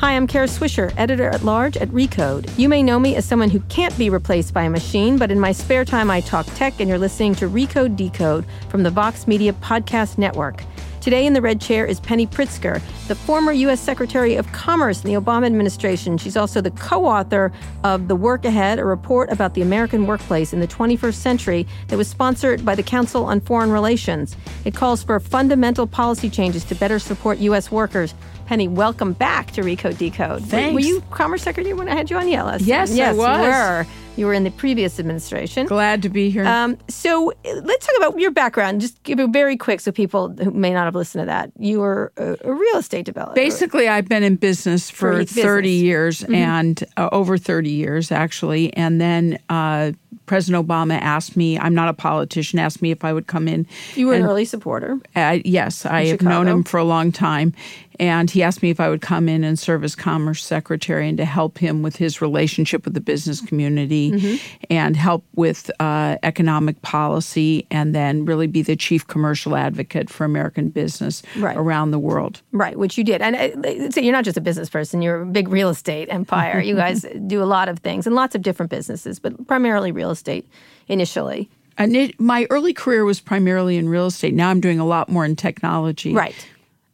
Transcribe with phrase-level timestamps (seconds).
[0.00, 2.50] Hi, I'm Kara Swisher, editor at large at Recode.
[2.58, 5.38] You may know me as someone who can't be replaced by a machine, but in
[5.38, 9.28] my spare time, I talk tech, and you're listening to Recode Decode from the Vox
[9.28, 10.64] Media Podcast Network.
[11.02, 13.78] Today in the red chair is Penny Pritzker, the former U.S.
[13.78, 16.16] Secretary of Commerce in the Obama administration.
[16.16, 17.52] She's also the co author
[17.84, 21.98] of The Work Ahead, a report about the American workplace in the 21st century that
[21.98, 24.34] was sponsored by the Council on Foreign Relations.
[24.64, 27.70] It calls for fundamental policy changes to better support U.S.
[27.70, 28.14] workers.
[28.50, 30.42] Penny, welcome back to Recode Decode.
[30.42, 30.74] Thanks.
[30.74, 32.26] Were you Commerce Secretary when I had you on?
[32.26, 33.44] Yeah, last Yes, I yes, was.
[33.44, 33.86] you were.
[34.16, 35.68] You were in the previous administration.
[35.68, 36.44] Glad to be here.
[36.44, 38.80] Um, so uh, let's talk about your background.
[38.80, 41.52] Just give it very quick so people who may not have listened to that.
[41.60, 43.36] You were a, a real estate developer.
[43.36, 45.44] Basically, I've been in business for, For business.
[45.44, 48.74] 30 years and uh, over 30 years, actually.
[48.74, 49.92] And then uh,
[50.26, 53.66] President Obama asked me, I'm not a politician, asked me if I would come in.
[53.94, 54.98] you were an early supporter.
[55.14, 57.54] Uh, yes, I have known him for a long time.
[58.00, 61.18] And he asked me if I would come in and serve as Commerce Secretary and
[61.18, 64.36] to help him with his relationship with the business community Mm-hmm.
[64.70, 70.24] and help with uh, economic policy and then really be the chief commercial advocate for
[70.24, 71.56] American business Right.
[71.56, 72.40] around the world.
[72.52, 73.20] Right, which you did.
[73.20, 76.58] And uh, so you're not just a business person, you're a big real estate empire.
[76.60, 80.10] you guys do a lot of things and lots of different businesses, but primarily real
[80.10, 80.48] estate
[80.88, 81.50] initially.
[81.78, 84.34] And it, my early career was primarily in real estate.
[84.34, 86.12] Now I'm doing a lot more in technology.
[86.12, 86.34] Right.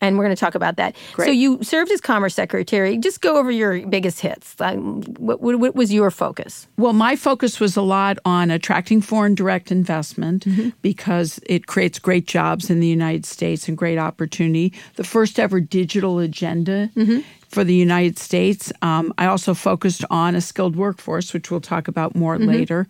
[0.01, 0.95] And we're going to talk about that.
[1.27, 2.99] So you served as Commerce Secretary.
[2.99, 4.55] Just go over your biggest hits.
[4.61, 6.69] Um, what, what, what was your focus?
[6.77, 10.47] Well, my focus was a lot on attracting foreign direct investment
[10.83, 14.73] because it creates great jobs in the United States and great opportunity.
[14.97, 16.91] The first ever digital agenda
[17.49, 18.73] for the United States.
[18.83, 22.87] Um, I also focused on a skilled workforce, which we'll talk about more later,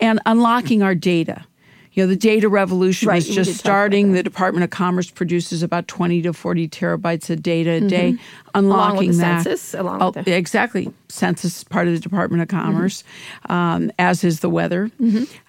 [0.00, 1.44] and unlocking our data.
[1.94, 4.12] You know, the data revolution Right, we just did talk about starting.
[4.12, 8.16] The Department of Commerce produces about 20 to 40 terabytes of data a day.
[8.54, 9.42] Along Unlocking that.
[9.44, 10.90] census, along Oh, with the- Exactly.
[11.08, 13.04] Census is part of the Department of Commerce,
[13.50, 14.90] um, as is the weather.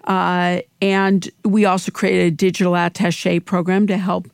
[0.05, 4.29] Uh, and we also created a digital attache program to help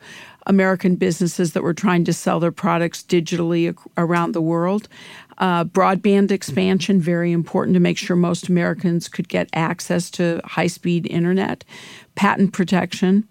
[0.48, 4.88] American businesses that were trying to sell their products digitally ac- around the world.
[5.40, 10.68] Uh, broadband expansion, very important to make sure most Americans could get access to high
[10.68, 11.64] speed internet.
[12.16, 13.26] Patent protection,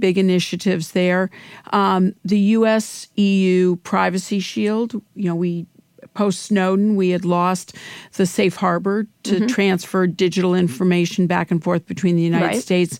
[0.00, 1.30] big initiatives there.
[1.72, 5.66] Um, the US EU Privacy Shield, you know, we
[6.14, 7.76] post Snowden, we had lost
[8.14, 12.62] the safe harbor to transfer digital information back and forth between the United Right.
[12.62, 12.98] States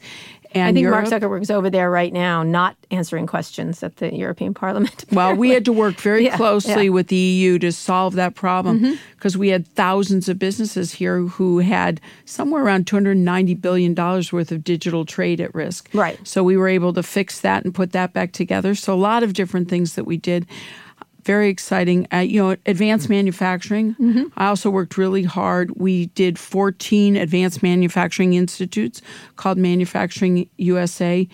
[0.55, 1.09] and I think Europe.
[1.11, 5.05] Mark Zuckerberg's over there right now, not answering questions at the European Parliament.
[5.13, 6.79] well, we had to work very Yeah, closely yeah.
[6.85, 6.95] Mm-hmm.
[6.95, 11.59] with the EU to solve that problem because we had thousands of businesses here who
[11.59, 15.89] had somewhere around $290 billion worth of digital trade at risk.
[15.93, 16.19] Right.
[16.27, 18.75] So we were able to fix that and put that back together.
[18.75, 20.47] So a lot of different things that we did.
[21.25, 22.09] Very exciting.
[22.13, 23.95] Uh, you know, advanced manufacturing.
[23.95, 24.25] Mm-hmm.
[24.37, 25.73] I also worked really hard.
[25.77, 29.03] We did 14 advanced manufacturing institutes
[29.37, 31.29] called Manufacturing USA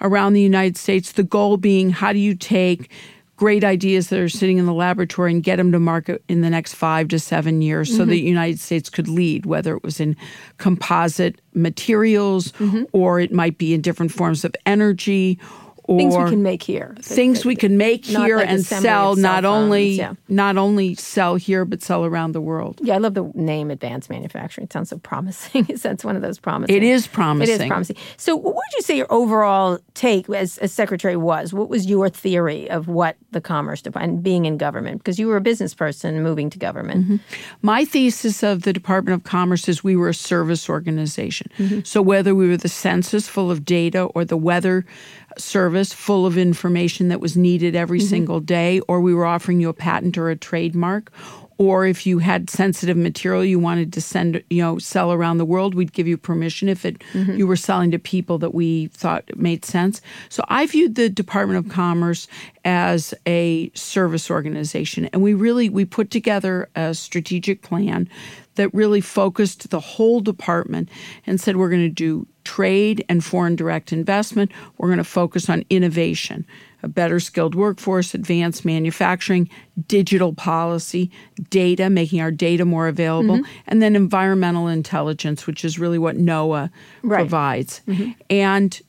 [0.00, 1.12] around the United States.
[1.12, 2.90] The goal being how do you take
[3.38, 6.50] great ideas that are sitting in the laboratory and get them to market in the
[6.50, 10.16] next five to seven years so the United States could lead, whether it was in
[10.58, 12.52] composite materials
[12.92, 15.38] or it might be in different forms of energy
[15.96, 16.94] Things we can make here.
[17.00, 20.34] things we can make here like and sell not only phones, yeah.
[20.34, 22.78] not only sell here but sell around the world.
[22.82, 24.66] Yeah, I love the name advanced manufacturing.
[24.66, 25.64] It sounds so promising.
[25.82, 26.76] That's one of those promising.
[26.76, 27.54] It is promising.
[27.54, 27.96] It is promising.
[28.18, 31.54] So, what would you say your overall take as, as secretary was?
[31.54, 34.98] What was your theory of what the Commerce Department, being in government?
[34.98, 37.04] Because you were a business person moving to government.
[37.04, 37.16] Mm-hmm.
[37.62, 41.82] My thesis of the Department of Commerce is we were a service organization.
[41.84, 44.84] So whether we were the census full of data or the weather
[45.38, 48.08] service full of information that was needed every mm-hmm.
[48.08, 51.12] single day, or we were offering you a patent or a trademark,
[51.58, 55.44] or if you had sensitive material you wanted to send, you know, sell around the
[55.44, 57.36] world, we'd give you permission if it mm-hmm.
[57.36, 60.00] you were selling to people that we thought made sense.
[60.28, 62.28] So I viewed the Department of Commerce
[62.64, 68.08] as a service organization, and we really we put together a strategic plan
[68.54, 70.88] that really focused the whole department
[71.26, 74.50] and said we're going to do trade and foreign direct investment.
[74.78, 76.46] We're going to focus on innovation,
[76.82, 79.50] a better skilled workforce, advanced manufacturing,
[79.86, 81.10] digital policy,
[81.50, 83.60] data, making our data more available, Mm-hmm.
[83.68, 86.70] and then environmental intelligence, which is really what NOAA
[87.02, 87.18] Right.
[87.20, 87.82] provides.
[88.30, 88.80] And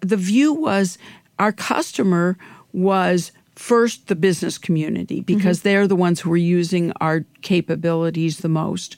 [0.00, 0.96] the view was
[1.38, 2.36] our customer
[2.72, 8.48] was first the business community because they're the ones who are using our capabilities the
[8.48, 8.96] most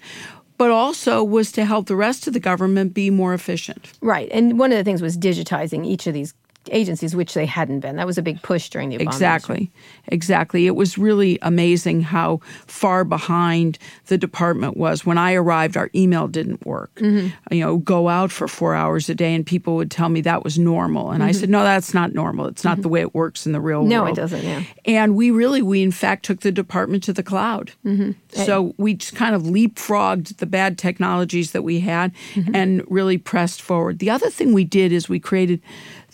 [0.60, 4.28] but also was to help the rest of the government be more efficient Right.
[4.30, 6.34] And one of the things was digitizing each of these
[6.70, 7.96] agencies, which they hadn't been.
[7.96, 9.70] That was a big push during the Obama exactly,
[10.08, 10.66] exactly.
[10.66, 15.06] It was really amazing how far behind the department was.
[15.06, 16.94] When I arrived, our email didn't work.
[16.96, 17.54] Mm-hmm.
[17.54, 20.44] You know, go out for four hours a day, and people would tell me that
[20.44, 21.28] was normal, and mm-hmm.
[21.28, 22.46] I said, no, that's not normal.
[22.46, 22.82] It's not mm-hmm.
[22.82, 24.16] the way it works in the real no, world.
[24.16, 24.44] No, it doesn't.
[24.44, 24.62] Yeah.
[24.84, 27.72] And we really, we in fact took the department to the cloud.
[27.84, 28.12] Mm-hmm.
[28.44, 32.54] So we just kind of leapfrogged the bad technologies that we had, mm-hmm.
[32.54, 33.98] and really pressed forward.
[33.98, 35.62] The other thing we did is we created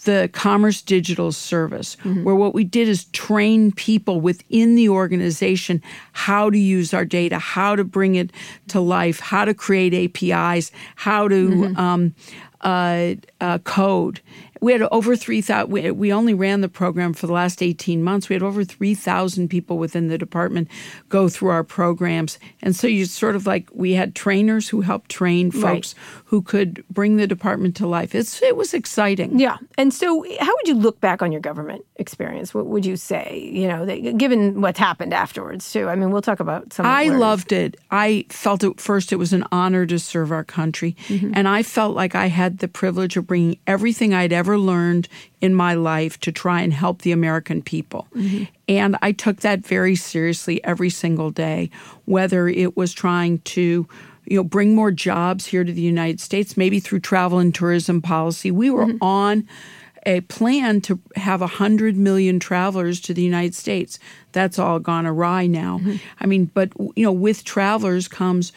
[0.05, 2.25] the Commerce Digital Service, mm-hmm.
[2.25, 5.83] where what we did is train people within the organization
[6.13, 8.31] how to use our data, how to bring it
[8.69, 11.77] to life, how to create APIs, how to mm-hmm.
[11.79, 12.15] um,
[12.63, 14.21] uh, uh, code
[14.61, 15.71] we had over 3,000.
[15.71, 18.29] We, we only ran the program for the last 18 months.
[18.29, 20.69] We had over 3,000 people within the department
[21.09, 22.39] go through our programs.
[22.63, 26.23] And so you sort of like, we had trainers who helped train folks right.
[26.27, 28.15] who could bring the department to life.
[28.15, 29.39] It's, it was exciting.
[29.39, 29.57] Yeah.
[29.79, 32.55] And so, how would you look back on your government experience?
[32.55, 35.89] What would you say, you know, given what's happened afterwards, too?
[35.89, 37.77] I mean, we'll talk about some I loved it.
[37.91, 40.97] I felt at first it was an honor to serve our country.
[41.09, 41.33] Mm-hmm.
[41.35, 45.09] And I felt like I had the privilege of bringing everything I'd ever ever learned
[45.41, 48.07] in my life to try and help the American people.
[48.15, 48.45] Mm-hmm.
[48.69, 51.69] And I took that very seriously every single day,
[52.05, 53.89] whether it was trying to
[54.29, 58.03] you know bring more jobs here to the United States maybe through travel and tourism
[58.03, 58.99] policy we were mm-hmm.
[59.01, 59.47] on
[60.05, 64.01] a plan to have 100 million travelers to the United States
[64.33, 65.95] that's all gone awry now mm-hmm.
[66.19, 68.53] i mean but you know with travelers comes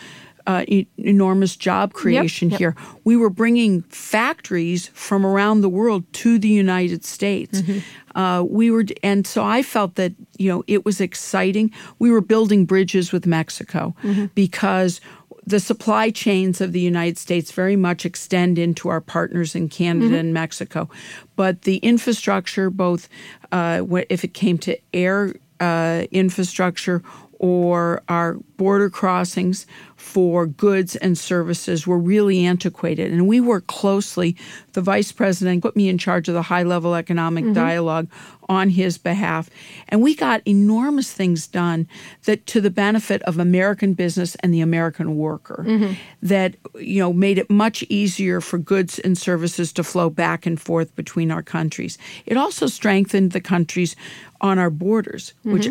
[0.49, 2.59] uh, e- enormous job creation yep, yep.
[2.59, 2.75] here.
[3.03, 7.61] We were bringing factories from around the world to the United States.
[7.61, 8.19] Mm-hmm.
[8.19, 11.71] Uh, we were, and so I felt that you know it was exciting.
[11.99, 14.25] We were building bridges with Mexico mm-hmm.
[14.33, 15.01] because
[15.45, 20.07] the supply chains of the United States very much extend into our partners in Canada
[20.07, 20.15] mm-hmm.
[20.15, 20.89] and Mexico.
[21.35, 23.07] But the infrastructure, both
[23.51, 27.03] uh, if it came to air uh, infrastructure
[27.39, 29.65] or our border crossings
[29.95, 33.11] for goods and services were really antiquated.
[33.11, 34.35] And we worked closely.
[34.73, 37.53] The vice president put me in charge of the high level economic mm-hmm.
[37.53, 38.09] dialogue
[38.49, 39.49] on his behalf.
[39.87, 41.87] And we got enormous things done
[42.25, 45.93] that to the benefit of American business and the American worker mm-hmm.
[46.21, 50.59] that, you know, made it much easier for goods and services to flow back and
[50.59, 51.97] forth between our countries.
[52.25, 53.95] It also strengthened the countries
[54.41, 55.53] on our borders, mm-hmm.
[55.53, 55.67] which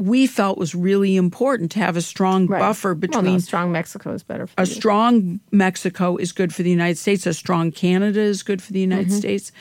[0.00, 2.58] we felt was really important to have a strong right.
[2.58, 3.24] buffer between.
[3.24, 4.48] Well, no, strong Mexico is better.
[4.56, 4.66] A you.
[4.66, 7.26] strong Mexico is good for the United States.
[7.26, 9.18] A strong Canada is good for the United mm-hmm.
[9.18, 9.52] States.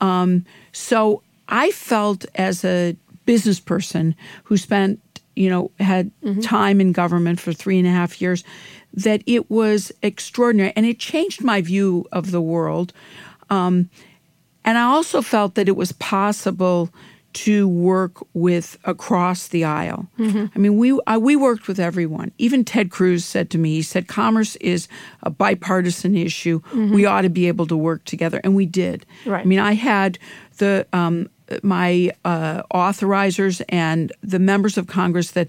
[0.00, 2.96] Um, so I felt as a
[3.26, 4.14] business person
[4.44, 5.00] who spent,
[5.36, 6.40] you know, had mm-hmm.
[6.40, 8.42] time in government for three and a half years,
[8.94, 12.94] that it was extraordinary, and it changed my view of the world.
[13.50, 13.90] Um,
[14.64, 16.88] and I also felt that it was possible
[17.34, 20.08] to work with across the aisle.
[20.18, 20.46] Mm-hmm.
[20.54, 22.32] I mean, we I, we worked with everyone.
[22.38, 24.88] Even Ted Cruz said to me, he said, "Commerce is
[25.22, 26.60] a bipartisan issue.
[26.60, 26.94] Mm-hmm.
[26.94, 29.04] We ought to be able to work together," and we did.
[29.26, 29.42] Right.
[29.42, 30.18] I mean, I had
[30.58, 31.28] the um,
[31.62, 35.48] my uh, authorizers and the members of Congress that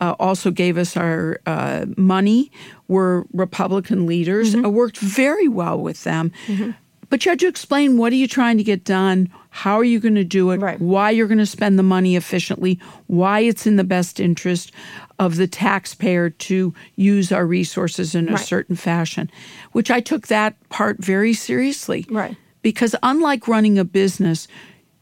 [0.00, 2.50] uh, also gave us our uh, money
[2.88, 4.54] were Republican leaders.
[4.54, 4.66] Mm-hmm.
[4.66, 6.32] I worked very well with them.
[6.46, 6.70] Mm-hmm.
[7.14, 10.00] But you had to explain what are you trying to get done, how are you
[10.00, 10.80] going to do it, right.
[10.80, 14.72] why you're going to spend the money efficiently, why it's in the best interest
[15.20, 18.40] of the taxpayer to use our resources in a right.
[18.40, 19.30] certain fashion,
[19.70, 22.04] which I took that part very seriously.
[22.10, 22.36] Right.
[22.62, 24.48] Because unlike running a business,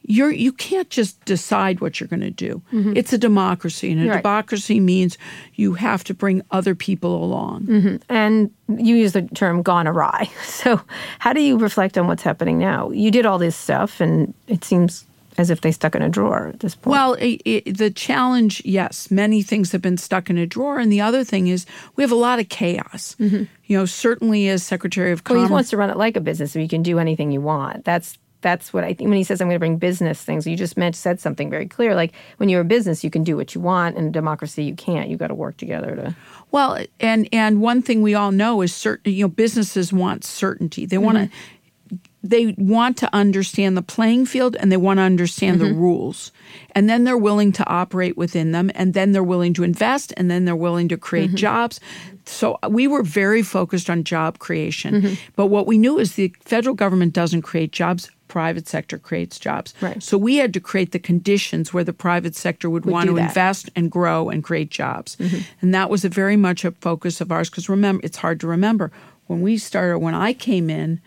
[0.05, 2.63] you're you can't just decide what you're going to do.
[2.73, 2.97] Mm-hmm.
[2.97, 4.23] It's a democracy, and a right.
[4.23, 5.17] democracy means
[5.55, 7.63] you have to bring other people along.
[7.65, 7.97] Mm-hmm.
[8.09, 10.81] And you use the term "gone awry." So,
[11.19, 12.91] how do you reflect on what's happening now?
[12.91, 15.05] You did all this stuff, and it seems
[15.39, 16.93] as if they stuck in a drawer at this point.
[16.93, 20.93] Well, it, it, the challenge, yes, many things have been stuck in a drawer, and
[20.93, 21.65] the other thing is
[21.97, 23.17] we have a lot of chaos.
[23.19, 23.45] Mm-hmm.
[23.67, 26.21] You know, certainly as Secretary of Commerce, well, he wants to run it like a
[26.21, 27.85] business, so you can do anything you want.
[27.85, 30.47] That's that's what I think when he says I'm going to bring business things.
[30.47, 31.95] You just meant said something very clear.
[31.95, 35.09] Like when you're a business, you can do what you want, and democracy, you can't.
[35.09, 36.17] You got to work together to.
[36.51, 39.13] Well, and and one thing we all know is certain.
[39.13, 40.85] You know, businesses want certainty.
[40.85, 41.25] They want to.
[41.25, 41.97] Mm-hmm.
[42.25, 45.75] They want to understand the playing field and they want to understand mm-hmm.
[45.75, 46.31] the rules.
[46.71, 48.71] And then they're willing to operate within them.
[48.77, 50.15] And then they're willing to invest.
[50.17, 51.37] And then they're willing to create mm-hmm.
[51.37, 51.81] jobs.
[52.25, 55.03] So we were very focused on job creation.
[55.03, 55.15] Mm-hmm.
[55.35, 59.75] But what we knew is the federal government doesn't create jobs private sector creates jobs.
[59.83, 60.03] Right.
[60.03, 63.17] So we had to create the conditions where the private sector would, would want to
[63.17, 63.29] that.
[63.29, 65.17] invest and grow and create jobs.
[65.17, 65.43] Mm-hmm.
[65.61, 68.47] And that was a very much a focus of ours because remember, it's hard to
[68.47, 68.91] remember
[69.27, 71.03] when we started, when I came in,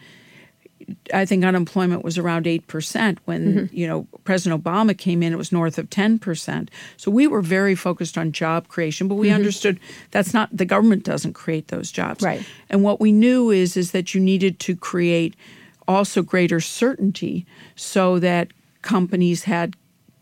[1.12, 3.76] I think unemployment was around 8% when, Mm-hmm.
[3.76, 6.70] you know, President Obama came in, it was north of 10%.
[6.96, 9.80] So we were very focused on job creation, but we understood
[10.12, 12.20] that's not the government doesn't create those jobs.
[12.20, 12.38] Mm-hmm.
[12.38, 12.46] Right.
[12.70, 15.34] And what we knew is is that you needed to create
[15.88, 18.50] also greater certainty so that
[18.82, 19.76] companies had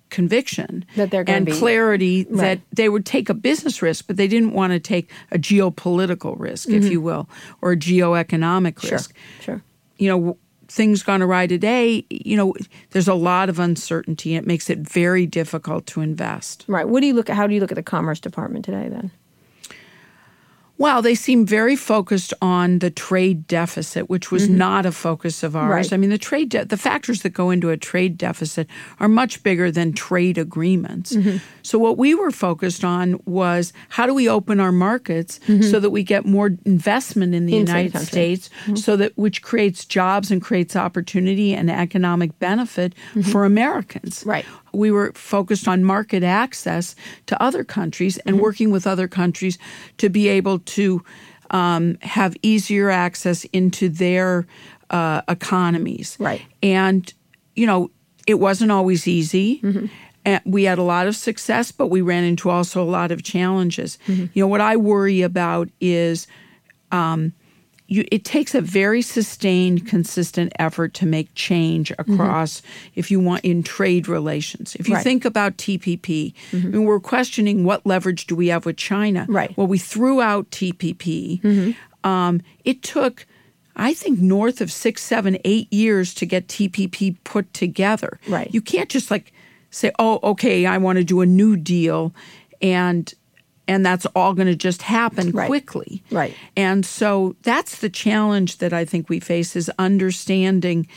[0.10, 2.38] conviction That they're and be- clarity Right.
[2.40, 6.36] that they would take a business risk, but they didn't want to take a geopolitical
[6.40, 7.28] risk, if you will,
[7.62, 8.88] or a geoeconomic Mm-hmm.
[8.88, 8.92] Sure.
[8.98, 9.64] risk Sure.
[9.98, 12.54] you know things gone awry today you know
[12.92, 16.88] there's a lot of uncertainty and it makes it very difficult to invest Right.
[16.88, 17.36] What do you look at?
[17.36, 19.12] How do you look at the Commerce Department today then?
[20.80, 25.56] Well they seem very focused on the trade deficit which was not a focus of
[25.56, 25.72] ours Mm-hmm.
[25.74, 25.94] Right.
[25.94, 28.68] i mean the trade de- the factors that go into a trade deficit
[29.00, 31.38] are much bigger than trade agreements Mm-hmm.
[31.62, 35.40] so what we were focused on was how do we open our markets
[35.70, 37.62] so that we get more investment in the Mm-hmm.
[37.62, 38.36] Inside united country.
[38.36, 38.50] states
[38.84, 42.94] so that which creates jobs and creates opportunity and economic benefit
[43.32, 44.30] for americans Mm-hmm.
[44.30, 44.46] Right.
[44.74, 48.44] We were focused on market access to other countries and Mm-hmm.
[48.44, 49.58] working with other countries
[49.98, 51.04] to be able to
[51.52, 54.46] um, have easier access into their
[54.90, 56.18] uh, economies.
[56.20, 56.42] Right.
[56.62, 57.14] And,
[57.56, 57.92] you know,
[58.26, 59.60] it wasn't always easy.
[59.62, 59.86] Mm-hmm.
[60.26, 63.22] And we had a lot of success, but we ran into also a lot of
[63.22, 64.00] challenges.
[64.08, 64.26] Mm-hmm.
[64.34, 66.28] You know, what I worry about is
[67.88, 72.92] you, it takes a very sustained, consistent effort to make change across, mm-hmm.
[72.96, 74.76] if you want, in trade relations.
[74.76, 75.04] If you Right.
[75.04, 76.84] think about TPP, I mean, mm-hmm.
[76.84, 79.26] we're questioning what leverage do we have with China.
[79.30, 79.56] Right.
[79.58, 81.42] Well, we threw out TPP.
[81.42, 82.08] Mm-hmm.
[82.10, 83.26] Um, it took,
[83.76, 88.20] I think, north of six, seven, eight years to get TPP put together.
[88.28, 88.54] Right.
[88.54, 89.34] You can't just like
[89.72, 92.14] say, "Oh, okay, I want to do a new deal,"
[92.62, 93.14] and
[93.68, 95.48] and that's all going to just happen Right.
[95.48, 96.04] quickly.
[96.12, 96.34] Right.
[96.58, 100.88] And so that's the challenge that I think we face is understanding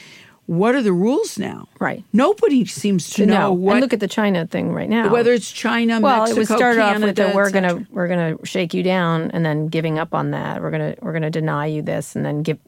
[0.47, 1.67] what are the rules now.
[1.81, 2.05] Right.
[2.13, 3.53] Nobody seems to To know know.
[3.53, 5.11] what and look at the China thing right now.
[5.11, 8.07] whether it's China, well, Mexico, it was started Canada, off with the, we're gonna we're
[8.09, 10.63] gonna shake you down, and then giving up on that.
[10.63, 12.59] We're gonna we're gonna deny you this, and then give.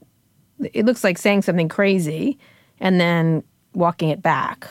[0.74, 2.36] It looks like saying something crazy,
[2.80, 4.66] and then walking it back.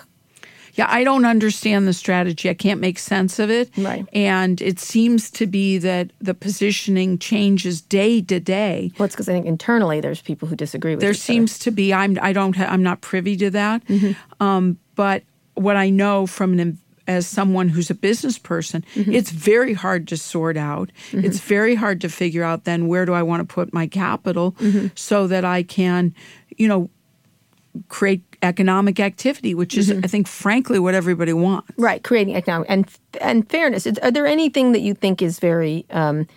[0.77, 2.50] Yeah, I don't understand the strategy.
[2.50, 3.69] I can't make sense of it.
[3.77, 4.05] Right.
[4.13, 8.91] And it seems to be that the positioning changes day to day.
[8.98, 11.01] Well, it's because I think internally there's people who disagree with.
[11.01, 11.22] There each other.
[11.24, 11.93] seems to be.
[11.93, 12.17] I'm.
[12.22, 12.55] I don't.
[12.55, 13.84] Ha- I'm not privy to that.
[13.88, 14.43] Mm-hmm.
[14.43, 15.24] Um, but
[15.55, 19.13] what I know from an as someone who's a business person, Mm-hmm.
[19.13, 20.91] it's very hard to sort out.
[21.13, 24.51] It's very hard to figure out then where do I want to put my capital
[24.60, 24.88] Mm-hmm.
[24.96, 26.13] so that I can,
[26.57, 26.89] you know,
[27.88, 31.70] create economic activity, which is, I think, frankly, what everybody wants.
[31.77, 32.89] right creating economic and
[33.22, 33.88] and fairness.
[33.88, 36.27] Are there anything that you think is very um,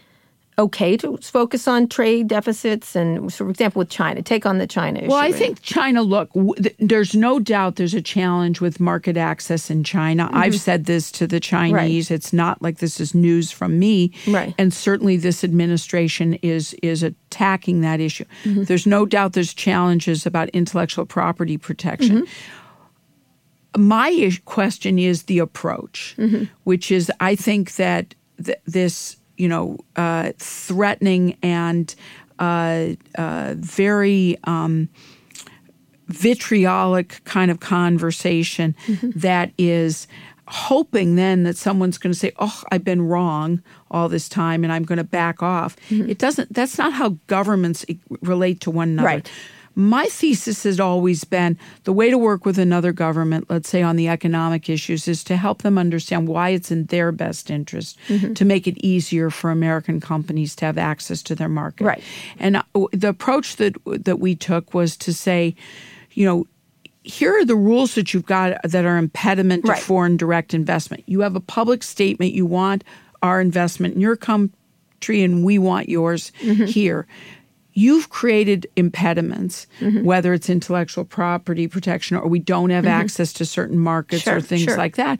[0.58, 4.66] okay to focus on trade deficits and, so for example, with China, take on the
[4.66, 5.08] China issue?
[5.08, 8.78] Well, I right think China, look, w- th- there's no doubt there's a challenge with
[8.78, 10.26] market access in China.
[10.26, 10.36] Mm-hmm.
[10.36, 12.10] I've said this to the Chinese.
[12.10, 14.12] It's not like this is news from me.
[14.26, 14.54] Right.
[14.58, 18.26] And certainly this administration is is attacking that issue.
[18.44, 18.64] Mm-hmm.
[18.64, 22.22] There's no doubt there's challenges about intellectual property protection.
[22.22, 22.60] Mm-hmm.
[23.78, 26.16] My question is the approach,
[26.64, 31.94] which is I think that th- this, you know, uh, threatening and
[32.38, 34.88] uh, uh, very um,
[36.08, 38.74] vitriolic kind of conversation
[39.16, 40.06] that is
[40.48, 44.72] hoping then that someone's going to say, "Oh, I've been wrong all this time and
[44.72, 47.86] I'm going to back off." It doesn't that's not how governments
[48.20, 49.06] relate to one another.
[49.06, 49.30] Right.
[49.80, 53.96] My thesis has always been the way to work with another government, let's say on
[53.96, 57.98] the economic issues, is to help them understand why it's in their best interest
[58.34, 61.84] to make it easier for American companies to have access to their market.
[61.84, 62.02] Right.
[62.38, 65.54] And uh, the approach that that we took was to say,
[66.12, 66.46] you know,
[67.02, 69.82] here are the rules that you've got that are impediment to Right.
[69.82, 71.04] foreign direct investment.
[71.06, 72.84] You have a public statement you want
[73.22, 76.64] our investment in your country and we want yours Mm-hmm.
[76.66, 77.06] here.
[77.80, 80.04] You've created impediments, Mm-hmm.
[80.04, 84.40] whether it's intellectual property protection or we don't have access to certain markets Sure, or
[84.40, 84.76] things sure.
[84.76, 85.18] like that.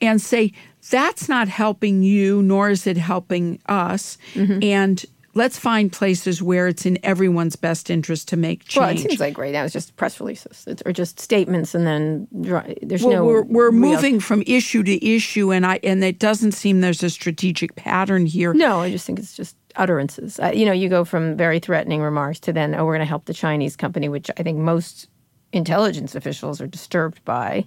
[0.00, 0.52] And say,
[0.90, 4.16] that's not helping you, nor is it helping us.
[4.34, 4.62] Mm-hmm.
[4.62, 8.80] And let's find places where it's in everyone's best interest to make change.
[8.80, 11.84] Well, it seems like right now it's just press releases it's, or just statements, and
[11.86, 13.24] then there's Well, no.
[13.24, 17.02] we're we're real- moving from issue to issue, and I and it doesn't seem there's
[17.02, 18.54] a strategic pattern here.
[18.54, 20.38] No, I just think it's just utterances.
[20.40, 23.06] Uh, you know, you go from very threatening remarks to then, oh, we're going to
[23.06, 25.08] help the Chinese company, which I think most
[25.52, 27.64] intelligence officials are disturbed by,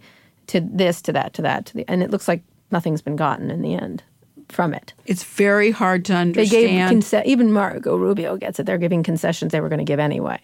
[0.47, 3.49] to this, to that, to that, to the, and it looks like nothing's been gotten
[3.49, 4.03] in the end
[4.49, 4.93] from it.
[5.05, 6.51] It's very hard to understand.
[6.51, 8.65] They gave conce- even Marco Rubio gets it.
[8.65, 10.39] They're giving concessions they were going to give anyway.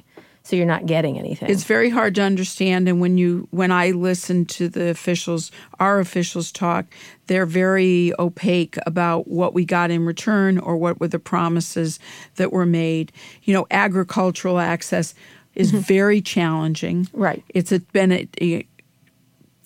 [0.48, 1.50] So you're not getting anything.
[1.50, 6.00] It's very hard to understand and when you when I listen to the officials, our
[6.00, 6.86] officials talk,
[7.28, 12.00] they're very opaque about what we got in return or what were the promises
[12.36, 13.12] that were made.
[13.44, 15.14] You know, agricultural access
[15.54, 15.82] is mm-hmm.
[15.82, 17.10] very challenging.
[17.12, 17.44] Right.
[17.50, 18.67] It's a, been a, a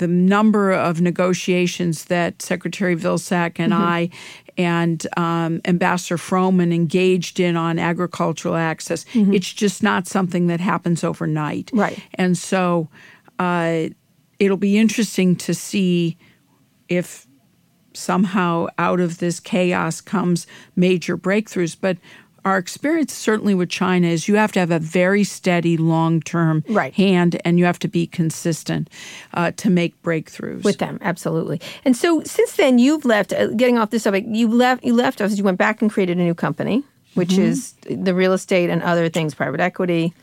[0.02, 3.84] the number of negotiations that Secretary Vilsack and mm-hmm.
[3.84, 4.10] I
[4.58, 9.32] and um, Ambassador Froman engaged in on agricultural access, mm-hmm.
[9.32, 11.70] it's just not something that happens overnight.
[11.72, 12.04] Right.
[12.16, 12.90] And so
[13.38, 13.90] uh,
[14.40, 16.18] it'll be interesting to see
[16.90, 17.28] if
[17.94, 21.78] somehow out of this chaos comes major breakthroughs.
[21.80, 21.98] But
[22.46, 26.64] our experience certainly with China is you have to have a very steady long term
[26.70, 26.94] right.
[26.94, 28.90] hand and you have to be consistent
[29.34, 33.78] uh, to make breakthroughs with them absolutely and so since then you've left uh, getting
[33.78, 36.36] off this subject you left you left us you went back and created a new
[36.36, 36.84] company
[37.14, 37.42] which mm-hmm.
[37.44, 40.14] is the real estate and other things private equity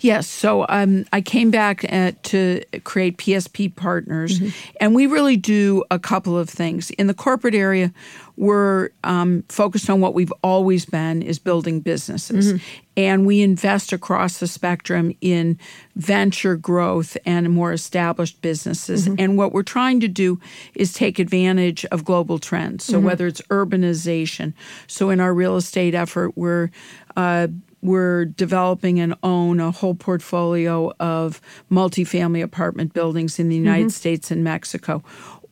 [0.00, 0.26] Yes.
[0.26, 4.74] So um, I came back at, uh, to create PSP Partners, mm-hmm.
[4.80, 6.90] and we really do a couple of things.
[6.92, 7.92] In the corporate area,
[8.40, 12.54] we're um, focused on what we've always been is building businesses.
[12.54, 12.64] Mm-hmm.
[12.96, 15.58] And we invest across the spectrum in
[15.96, 19.06] venture growth and more established businesses.
[19.06, 19.16] Mm-hmm.
[19.18, 20.40] And what we're trying to do
[20.74, 22.84] is take advantage of global trends.
[22.84, 23.06] So, mm-hmm.
[23.06, 24.54] whether it's urbanization,
[24.86, 26.70] so in our real estate effort, we're
[27.16, 27.48] uh,
[27.82, 33.88] we're developing and own a whole portfolio of multifamily apartment buildings in the United mm-hmm.
[33.90, 35.02] States and Mexico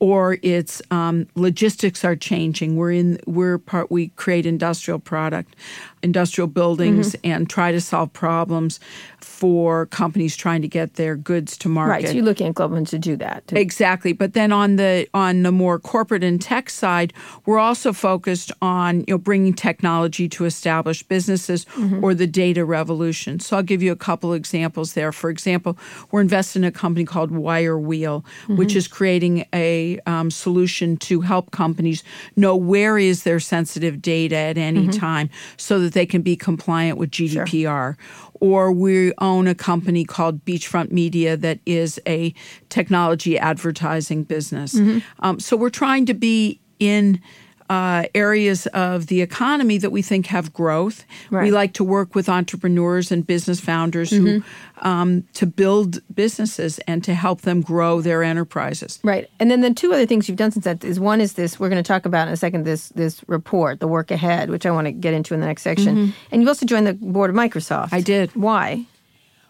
[0.00, 2.76] or it's um, logistics are changing.
[2.76, 5.56] We're in we're part we create industrial product,
[6.02, 7.32] industrial buildings, mm-hmm.
[7.32, 8.80] and try to solve problems
[9.20, 11.90] for companies trying to get their goods to market.
[11.90, 13.44] Right, so you're looking at Global to do that.
[13.52, 17.12] Exactly, but then on the on the more corporate and tech side,
[17.46, 22.02] we're also focused on you know bringing technology to established businesses mm-hmm.
[22.02, 23.40] or the data revolution.
[23.40, 25.12] So I'll give you a couple examples there.
[25.12, 25.78] For example,
[26.10, 28.56] we're invested in a company called Wirewheel, mm-hmm.
[28.56, 32.02] which is creating a um, solution to help companies
[32.36, 34.98] know where is their sensitive data at any mm-hmm.
[34.98, 37.96] time, so that they can be compliant with GDPR.
[37.96, 37.96] Sure
[38.40, 42.34] or we own a company called Beachfront Media that is a
[42.68, 44.74] technology advertising business.
[44.74, 44.98] Mm-hmm.
[45.20, 47.20] Um, so we're trying to be in
[47.68, 51.04] uh, areas of the economy that we think have growth.
[51.30, 51.44] Right.
[51.44, 54.26] We like to work with entrepreneurs and business founders mm-hmm.
[54.26, 54.42] who
[54.88, 59.00] um, to build businesses and to help them grow their enterprises.
[59.02, 61.60] Right, and then the two other things you've done since that is one is this
[61.60, 64.66] we're going to talk about in a second this this report, the work ahead, which
[64.66, 65.96] I want to get into in the next section.
[65.96, 66.10] Mm-hmm.
[66.32, 67.92] And you also joined the board of Microsoft.
[67.92, 68.34] I did.
[68.34, 68.86] Why?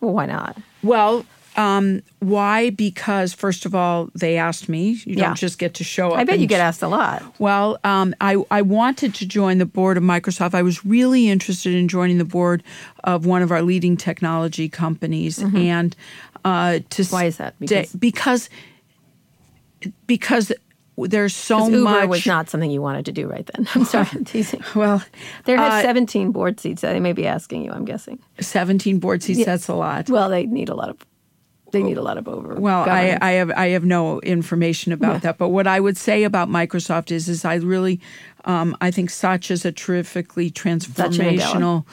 [0.00, 0.56] Well, why not?
[0.82, 1.24] Well,
[1.58, 2.70] um, why?
[2.70, 4.90] Because first of all, they asked me.
[5.04, 5.26] You yeah.
[5.26, 6.18] don't just get to show up.
[6.18, 7.20] I bet you get asked a lot.
[7.40, 10.54] Well, um, I I wanted to join the board of Microsoft.
[10.54, 12.62] I was really interested in joining the board
[13.02, 15.56] of one of our leading technology companies, mm-hmm.
[15.56, 15.96] and
[16.44, 17.58] uh, to why is that?
[17.58, 18.48] Because because,
[20.06, 20.52] because
[20.96, 22.08] there's so Uber much.
[22.08, 23.68] was not something you wanted to do right then.
[23.74, 24.62] I'm sorry, I'm teasing.
[24.76, 25.02] Well,
[25.44, 26.82] there are uh, 17 board seats.
[26.82, 27.72] They may be asking you.
[27.72, 29.40] I'm guessing 17 board seats.
[29.40, 29.46] Yeah.
[29.46, 30.08] That's a lot.
[30.08, 31.07] Well, they need a lot of
[31.70, 32.54] they need a lot of over.
[32.54, 35.18] Well, I, I, have I have no information about yeah.
[35.18, 38.00] that, but what I would say about Microsoft is is I really
[38.44, 41.84] um, I think Satya's a terrifically transformational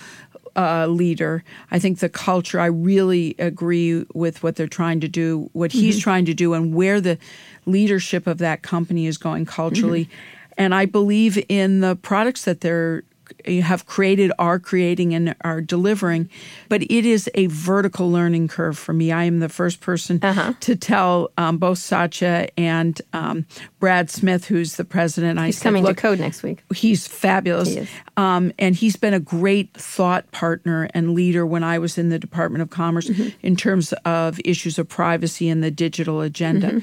[0.56, 1.44] uh, leader.
[1.72, 2.60] I think the culture.
[2.60, 5.82] I really agree with what they're trying to do, what mm-hmm.
[5.82, 7.18] he's trying to do, and where the
[7.66, 10.06] leadership of that company is going culturally.
[10.06, 10.54] Mm-hmm.
[10.58, 13.04] And I believe in the products that they're
[13.46, 16.30] have created, are creating, and are delivering.
[16.70, 19.12] But it is a vertical learning curve for me.
[19.12, 20.54] I am the first person uh-huh.
[20.60, 23.46] to tell um, both Satya and um,
[23.80, 25.40] Brad Smith, who's the president.
[25.40, 26.64] He's I said, coming to Code next week.
[26.74, 27.70] He's fabulous.
[27.70, 32.10] He um, and he's been a great thought partner and leader when I was in
[32.10, 33.30] the Department of Commerce mm-hmm.
[33.42, 36.68] in terms of issues of privacy and the digital agenda.
[36.68, 36.80] Mm-hmm.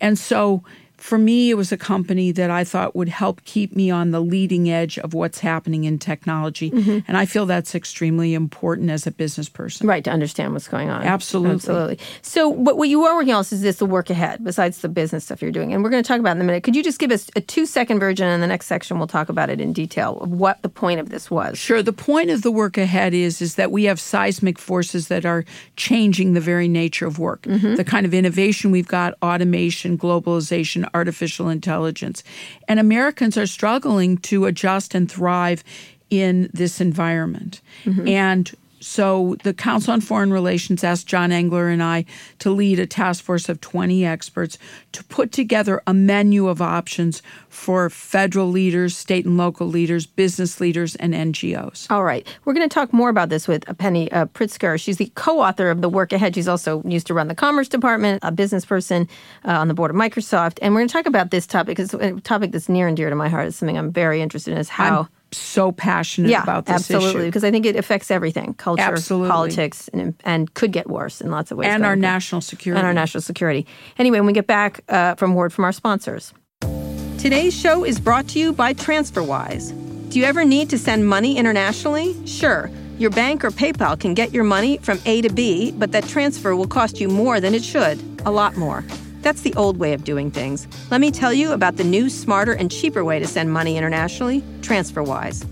[0.00, 0.62] And so
[0.98, 4.20] for me, it was a company that I thought would help keep me on the
[4.20, 6.70] leading edge of what's happening in technology.
[6.70, 6.98] Mm-hmm.
[7.06, 9.86] And I feel that's extremely important as a business person.
[9.86, 11.02] Right, to understand what's going on.
[11.02, 11.54] Absolutely.
[11.56, 11.98] Absolutely.
[12.22, 15.24] So, what, what you are working on is this the work ahead, besides the business
[15.24, 15.72] stuff you're doing.
[15.72, 16.62] And we're going to talk about in a minute.
[16.62, 19.28] Could you just give us a two second version, and the next section we'll talk
[19.28, 21.58] about it in detail of what the point of this was?
[21.58, 21.82] Sure.
[21.82, 25.44] The point of the work ahead is, is that we have seismic forces that are
[25.76, 27.42] changing the very nature of work.
[27.42, 27.74] Mm-hmm.
[27.74, 32.22] The kind of innovation we've got, automation, globalization, artificial intelligence.
[32.68, 35.64] And Americans are struggling to adjust and thrive
[36.10, 37.60] in this environment.
[37.84, 38.08] Mm-hmm.
[38.08, 38.52] And
[38.86, 42.04] so the Council on Foreign Relations asked John Engler and I
[42.38, 44.58] to lead a task force of 20 experts
[44.92, 50.60] to put together a menu of options for federal leaders, state and local leaders, business
[50.60, 51.90] leaders, and NGOs.
[51.90, 52.26] All right.
[52.44, 54.80] We're going to talk more about this with Penny uh, Pritzker.
[54.80, 56.36] She's the co author of The Work Ahead.
[56.36, 59.08] She's also used to run the Commerce Department, a business person
[59.44, 60.60] uh, on the board of Microsoft.
[60.62, 63.10] And we're going to talk about this topic because a topic that's near and dear
[63.10, 65.00] to my heart is something I'm very interested in is how.
[65.00, 67.26] I'm so passionate yeah, about this absolutely, issue.
[67.26, 69.30] because I think it affects everything culture, Absolutely.
[69.30, 71.68] politics, and, and could get worse in lots of ways.
[71.68, 72.00] and our forward.
[72.00, 72.78] national security.
[72.78, 73.66] and our national security.
[73.98, 76.32] Anyway, when we get back uh, from word from our sponsors.
[77.18, 80.10] Today's show is brought to you by TransferWise.
[80.10, 82.14] Do you ever need to send money internationally?
[82.26, 82.70] Sure.
[82.98, 86.54] Your bank or PayPal can get your money from A to B, but that transfer
[86.56, 88.84] will cost you more than it should, a lot more.
[89.26, 90.68] That's the old way of doing things.
[90.88, 94.40] Let me tell you about the new, smarter, and cheaper way to send money internationally
[94.60, 95.44] TransferWise.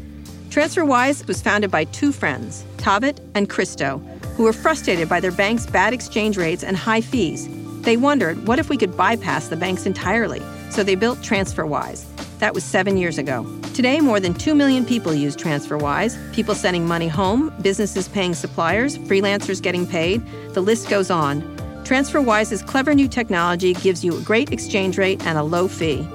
[0.50, 4.00] TransferWise was founded by two friends, Taavet and Kristo,
[4.36, 7.48] who were frustrated by their bank's bad exchange rates and high fees.
[7.80, 10.40] They wondered, what if we could bypass the banks entirely?
[10.70, 12.04] So they built TransferWise.
[12.38, 13.44] That was seven years ago.
[13.74, 18.98] Today, more than 2 million people use TransferWise people sending money home, businesses paying suppliers,
[18.98, 20.22] freelancers getting paid.
[20.54, 21.53] The list goes on.
[21.84, 26.06] TransferWise's clever new technology gives you a great exchange rate and a low fee.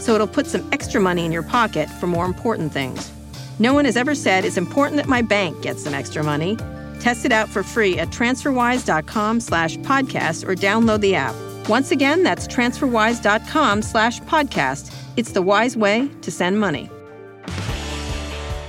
[0.00, 3.12] So it'll put some extra money in your pocket for more important things.
[3.58, 6.56] No one has ever said it's important that my bank gets some extra money.
[7.00, 11.34] Test it out for free at transferwise.com slash podcast or download the app.
[11.68, 14.94] Once again, that's transferwise.com slash podcast.
[15.16, 16.88] It's the wise way to send money.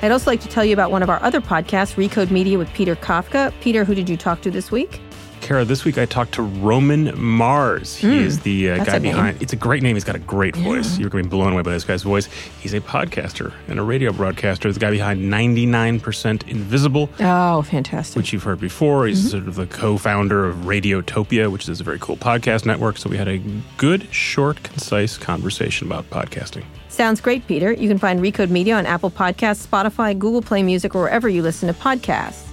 [0.02, 2.70] I'd also like to tell you about one of our other podcasts, Recode Media with
[2.74, 3.54] Peter Kafka.
[3.62, 5.00] Peter, who did you talk to this week?
[5.50, 7.96] Kara, this week I talked to Roman Mars.
[7.96, 9.14] He is the uh, guy a name.
[9.16, 9.42] behind.
[9.42, 9.96] It's a great name.
[9.96, 11.00] He's got a great voice.
[11.00, 12.28] You're going to be blown away by this guy's voice.
[12.60, 14.72] He's a podcaster and a radio broadcaster.
[14.72, 18.16] The guy behind 99% Invisible, Oh, fantastic.
[18.16, 19.08] which you've heard before.
[19.08, 23.00] He's sort of the co-founder of Radiotopia, which is a very cool podcast network.
[23.00, 23.40] So we had a
[23.78, 26.64] good, short, concise conversation about podcasting.
[26.90, 27.72] Sounds great, Peter.
[27.74, 31.42] You can find Recode Media on Apple Podcasts, Spotify, Google Play Music, or wherever you
[31.42, 32.49] listen to podcasts.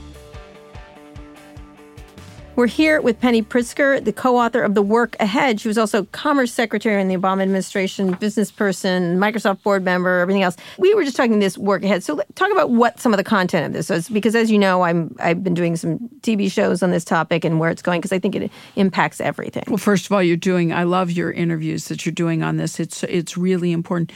[2.57, 5.61] We're here with Penny Pritzker, the co-author of The Work Ahead.
[5.61, 10.43] She was also Commerce Secretary in the Obama administration, business person, Microsoft board member, everything
[10.43, 10.57] else.
[10.79, 12.03] We were just talking this Work Ahead.
[12.03, 14.81] So talk about what some of the content of this is, because as you know,
[14.81, 18.13] I'm I've been doing some TV shows on this topic and where it's going, because
[18.13, 19.65] I think it impacts everything.
[19.69, 20.73] Well, first of all, you're doing.
[20.73, 22.81] I love your interviews that you're doing on this.
[22.81, 24.13] It's it's really important.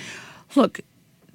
[0.56, 0.80] Look,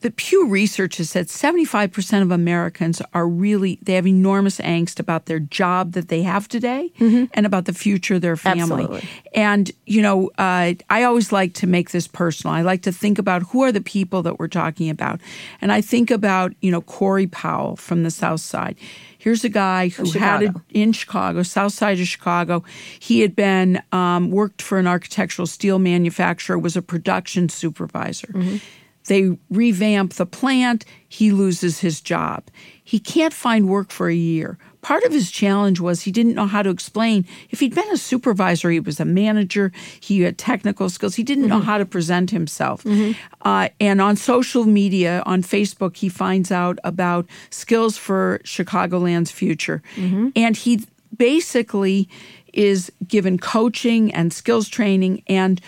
[0.05, 5.25] the Pew Research has said 75% of Americans are really they have enormous angst about
[5.25, 6.91] their job that they have today
[7.33, 8.83] and about the future of their family.
[8.83, 9.09] Absolutely.
[9.33, 12.55] And you know, uh, I always like to make this personal.
[12.55, 15.21] I like to think about who are the people that we're talking about,
[15.59, 18.77] and I think about you know Corey Powell from the South Side.
[19.17, 22.63] Here's a guy who had it in Chicago, south side of Chicago.
[22.99, 28.59] He had been um, worked for an architectural steel manufacturer, was a production supervisor.
[29.07, 30.85] They revamp the plant.
[31.07, 32.43] He loses his job.
[32.83, 34.57] He can't find work for a year.
[34.81, 37.25] Part of his challenge was he didn't know how to explain.
[37.49, 41.47] If he'd been a supervisor, he was a manager, he had technical skills, he didn't
[41.47, 41.65] know mm-hmm.
[41.65, 42.83] how to present himself.
[42.83, 43.13] Mm-hmm.
[43.41, 49.81] Uh, and on social media, on Facebook, he finds out about skills for Chicagoland's future.
[49.95, 50.29] Mm-hmm.
[50.35, 50.85] And he
[51.17, 52.07] basically
[52.53, 55.61] is given coaching and skills training and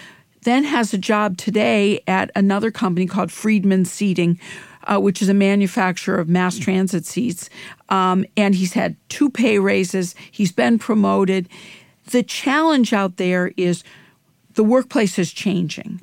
[0.48, 4.40] then has a job today at another company called Freedman Seating,
[4.84, 7.50] uh, which is a manufacturer of mass transit seats.
[7.90, 11.50] Um, and he's had two pay raises, he's been promoted.
[12.12, 13.84] The challenge out there is
[14.54, 16.00] the workplace is changing.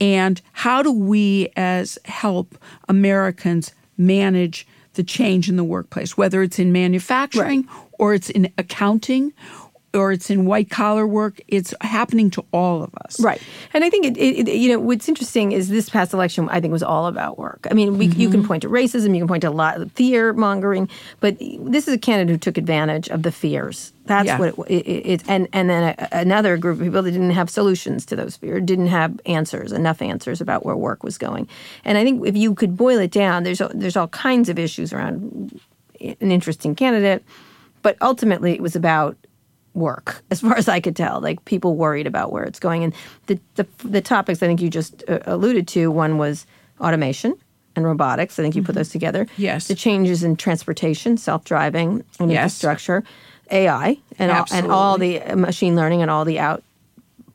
[0.00, 2.56] And how do we, as help
[2.88, 7.66] Americans, manage the change in the workplace, whether it's in manufacturing
[7.98, 9.32] or it's in accounting
[9.94, 11.40] or it's in white collar work?
[11.48, 13.18] It's happening to all of us.
[13.20, 13.40] Right.
[13.72, 16.72] And I think it, it, you know what's interesting is this past election I think
[16.72, 17.66] was all about work.
[17.70, 18.32] I mean, we, you Mm-hmm.
[18.40, 20.88] can point to racism, you can point to a lot of fear mongering,
[21.20, 23.92] but this is a candidate who took advantage of the fears.
[24.04, 24.38] That's Yeah.
[24.38, 28.16] what it, and and then a, another group of people that didn't have solutions to
[28.16, 31.46] those fears, didn't have answers, enough answers about where work was going.
[31.84, 34.92] And I think if you could boil it down, there's there's all kinds of issues
[34.92, 35.60] around
[36.00, 37.22] an interesting candidate,
[37.82, 39.16] but ultimately it was about
[39.78, 41.20] work, as far as I could tell.
[41.20, 42.94] Like people worried about where it's going, and
[43.26, 45.90] the the, the topics I think you just uh, alluded to.
[45.90, 46.46] One was
[46.80, 47.34] automation
[47.76, 48.38] and robotics.
[48.38, 49.24] I think you put those together.
[49.24, 49.42] Mm-hmm.
[49.42, 49.68] Yes.
[49.68, 52.44] The changes in transportation, self driving, and Yes.
[52.44, 53.04] infrastructure,
[53.50, 56.62] AI, and all, and all the uh, machine learning and all the out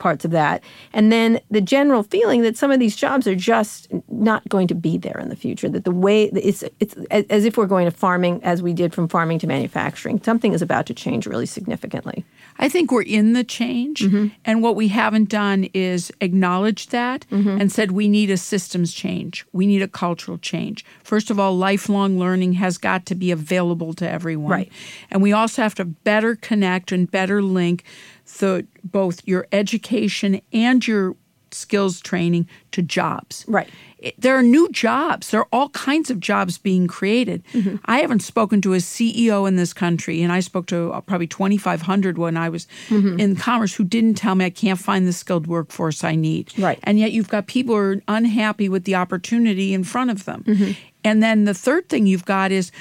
[0.04, 0.62] parts of that.
[0.92, 4.74] And then the general feeling that some of these jobs are just not going to
[4.74, 5.66] be there in the future.
[5.66, 9.08] That the way it's it's as if we're going to farming as we did from
[9.08, 10.20] farming to manufacturing.
[10.22, 12.22] Something is about to change really significantly.
[12.58, 14.26] I think we're in the change, mm-hmm.
[14.44, 17.58] and what we haven't done is acknowledged that mm-hmm.
[17.58, 19.46] and said we need a systems change.
[19.52, 20.84] We need a cultural change.
[21.02, 24.72] First of all, lifelong learning has got to be available to everyone, right?
[25.10, 27.84] And we also have to better connect and better link
[28.24, 31.16] the both your education and your
[31.54, 33.44] skills training to jobs.
[33.48, 33.70] Right.
[34.18, 35.30] There are new jobs.
[35.30, 37.42] There are all kinds of jobs being created.
[37.52, 37.76] Mm-hmm.
[37.86, 41.26] I haven't spoken to a CEO in this country, and I spoke to uh, probably
[41.26, 43.18] 2,500 when I was mm-hmm.
[43.18, 46.52] in commerce who didn't tell me I can't find the skilled workforce I need.
[46.58, 46.78] Right.
[46.82, 50.44] And yet you've got people who are unhappy with the opportunity in front of them.
[50.46, 50.72] Mm-hmm.
[51.02, 52.72] And then the third thing you've got is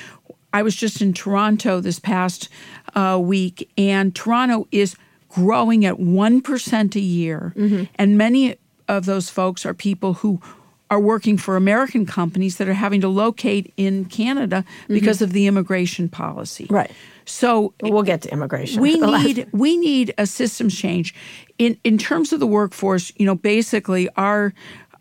[0.51, 2.49] I was just in Toronto this past
[2.95, 4.95] uh, week, and Toronto is
[5.33, 7.53] growing at 1% a year.
[7.55, 7.83] Mm-hmm.
[7.95, 8.55] And many
[8.87, 10.41] of those folks are people who
[10.89, 14.93] are working for American companies that are having to locate in Canada mm-hmm.
[14.93, 16.67] because of the immigration policy.
[16.69, 16.91] Right.
[17.25, 18.81] So well, get to immigration.
[18.81, 21.15] We need we need a systems change
[21.57, 23.11] in in terms of the workforce.
[23.15, 24.53] You know, basically our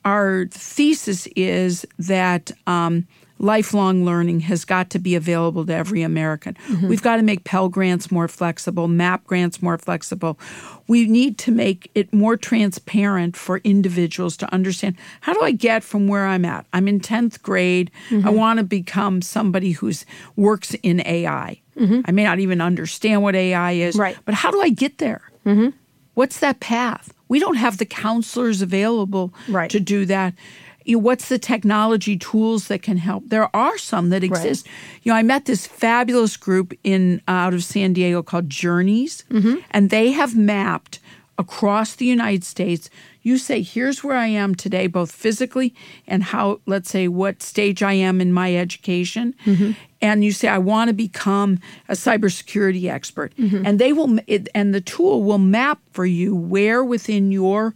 [0.04, 3.06] our thesis is that um,
[3.42, 6.55] lifelong learning has got to be available to every American.
[6.68, 6.88] Mm-hmm.
[6.88, 10.38] We've got to make Pell Grants more flexible, MAP grants more flexible.
[10.87, 15.83] We need to make it more transparent for individuals to understand how do I get
[15.83, 16.66] from where I'm at?
[16.72, 17.90] I'm in 10th grade.
[18.09, 18.26] Mm-hmm.
[18.26, 19.92] I want to become somebody who
[20.37, 21.61] works in AI.
[21.76, 22.02] Mm-hmm.
[22.05, 24.16] I may not even understand what AI is, right.
[24.24, 25.22] but how do I get there?
[25.44, 25.76] Mm-hmm.
[26.14, 27.12] What's that path?
[27.28, 29.70] We don't have the counselors available right.
[29.70, 30.35] to do that
[30.84, 33.24] you know, what's the technology tools that can help?
[33.28, 34.66] There are some that exist.
[34.66, 34.74] Right.
[35.02, 39.24] You know, I met this fabulous group in uh, out of San Diego called Journeys,
[39.30, 39.56] mm-hmm.
[39.70, 41.00] and they have mapped
[41.38, 42.90] across the United States.
[43.22, 45.74] You say, here's where I am today, both physically
[46.06, 49.34] and how, let's say, what stage I am in my education.
[49.44, 49.72] Mm-hmm.
[50.00, 53.34] And you say, I want to become a cybersecurity expert.
[53.36, 53.64] Mm-hmm.
[53.64, 57.74] And they will, it, and the tool will map for you where within your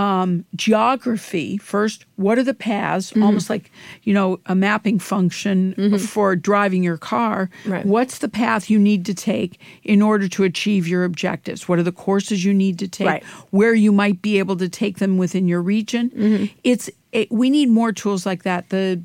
[0.00, 2.06] um, geography first.
[2.16, 3.10] What are the paths?
[3.10, 3.22] Mm-hmm.
[3.22, 3.70] Almost like
[4.04, 5.96] you know a mapping function mm-hmm.
[5.98, 7.50] for driving your car.
[7.66, 7.84] Right.
[7.84, 11.68] What's the path you need to take in order to achieve your objectives?
[11.68, 13.06] What are the courses you need to take?
[13.06, 13.24] Right.
[13.50, 16.08] Where you might be able to take them within your region?
[16.10, 16.44] Mm-hmm.
[16.64, 18.70] It's it, we need more tools like that.
[18.70, 19.02] The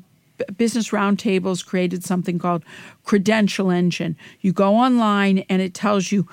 [0.56, 2.64] Business Roundtables created something called
[3.04, 4.16] Credential Engine.
[4.40, 6.26] You go online and it tells you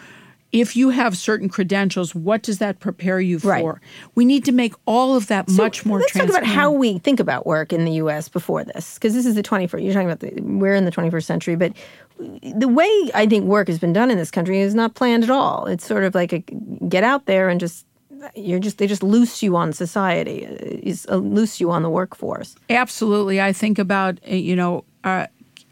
[0.53, 3.49] if you have certain credentials, what does that prepare you for?
[3.49, 3.79] Right.
[4.13, 5.99] We need to make all of that so much more.
[5.99, 8.29] Let's talk about how we think about work in the U.S.
[8.29, 9.83] before this, because this is the 21st.
[9.83, 11.73] You're talking about the, we're in the 21st century, but
[12.19, 15.31] the way I think work has been done in this country is not planned at
[15.31, 15.65] all.
[15.65, 17.87] It's sort of like a get out there and just
[18.35, 20.43] you're just they just loose you on society,
[20.83, 22.55] is uh, loose you on the workforce.
[22.69, 24.85] Absolutely, I think about uh, you know.
[25.03, 25.27] Uh,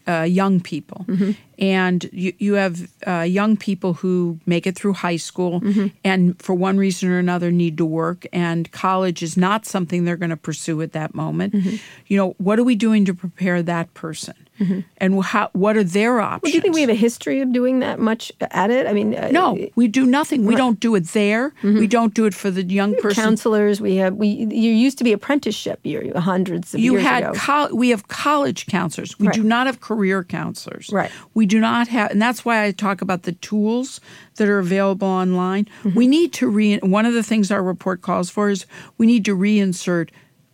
[0.08, 1.06] uh, young people.
[1.08, 1.32] Mm-hmm.
[1.60, 5.88] And you, you have uh, young people who make it through high school mm-hmm.
[6.04, 10.18] and for one reason or another need to work, and college is not something they're
[10.18, 11.54] going to pursue at that moment.
[11.54, 11.76] Mm-hmm.
[12.08, 14.36] You know, what are we doing to prepare that person?
[14.62, 14.80] Mm-hmm.
[14.98, 16.44] And how, what are their options?
[16.44, 18.86] Well, do you think we have a history of doing that much at it?
[18.86, 20.46] I mean, uh, no, we do nothing.
[20.46, 21.50] We don't do it there.
[21.50, 21.80] Mm-hmm.
[21.80, 23.24] We don't do it for the young person.
[23.24, 24.16] Counselors, we have.
[24.16, 27.34] We you used to be apprenticeship year hundreds of you years had ago.
[27.34, 29.18] Co- we have college counselors.
[29.20, 29.36] We right.
[29.36, 30.90] do not have career counselors.
[30.92, 31.12] Right.
[31.34, 34.00] We do not have, and that's why I talk about the tools
[34.36, 35.66] that are available online.
[35.66, 35.98] Mm-hmm.
[35.98, 36.78] We need to re.
[36.78, 38.66] One of the things our report calls for is
[38.98, 40.10] we need to reinsert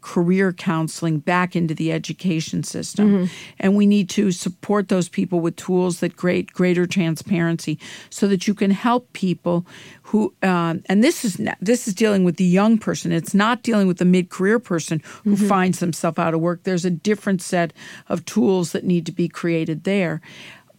[0.08, 3.10] career counseling back into the education system.
[3.10, 3.34] Mm-hmm.
[3.60, 7.78] And we need to support those people with tools that create greater transparency
[8.10, 9.66] so that you can help people
[10.04, 13.12] who, um, and this is, this is dealing with the young person.
[13.12, 15.48] It's not dealing with the mid career person who mm-hmm.
[15.50, 16.64] finds himself out of work.
[16.64, 17.74] There's a different set
[18.08, 20.22] of tools that need to be created there.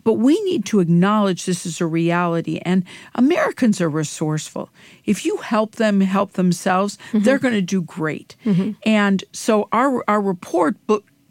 [0.09, 2.61] But we need to acknowledge this is a reality.
[2.64, 4.71] And Americans are resourceful.
[5.05, 7.25] If you help them help themselves, mm-hmm.
[7.25, 8.35] they're going to do great.
[8.47, 8.71] Mm-hmm.
[8.85, 10.77] And so our, our report,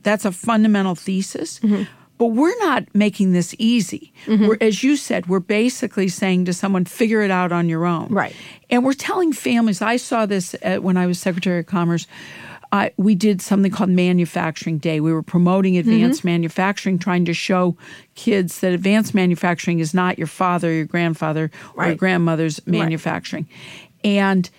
[0.04, 1.60] that's a fundamental thesis.
[1.62, 1.86] Mm-hmm.
[2.20, 4.14] But we're not making this easy.
[4.28, 4.48] Mm-hmm.
[4.48, 8.10] We're, as you said, we're basically saying to someone, figure it out on your own.
[8.10, 8.36] Right.
[8.70, 12.06] And we're telling families, I saw this when I was Secretary of Commerce
[12.72, 15.00] uh, we did something called Manufacturing Day.
[15.00, 16.28] We were promoting advanced mm-hmm.
[16.28, 17.78] manufacturing, trying to show
[18.16, 23.48] kids that advanced manufacturing is not your father, your grandfather, or your grandmother's manufacturing.
[23.50, 24.10] Right.
[24.10, 24.50] And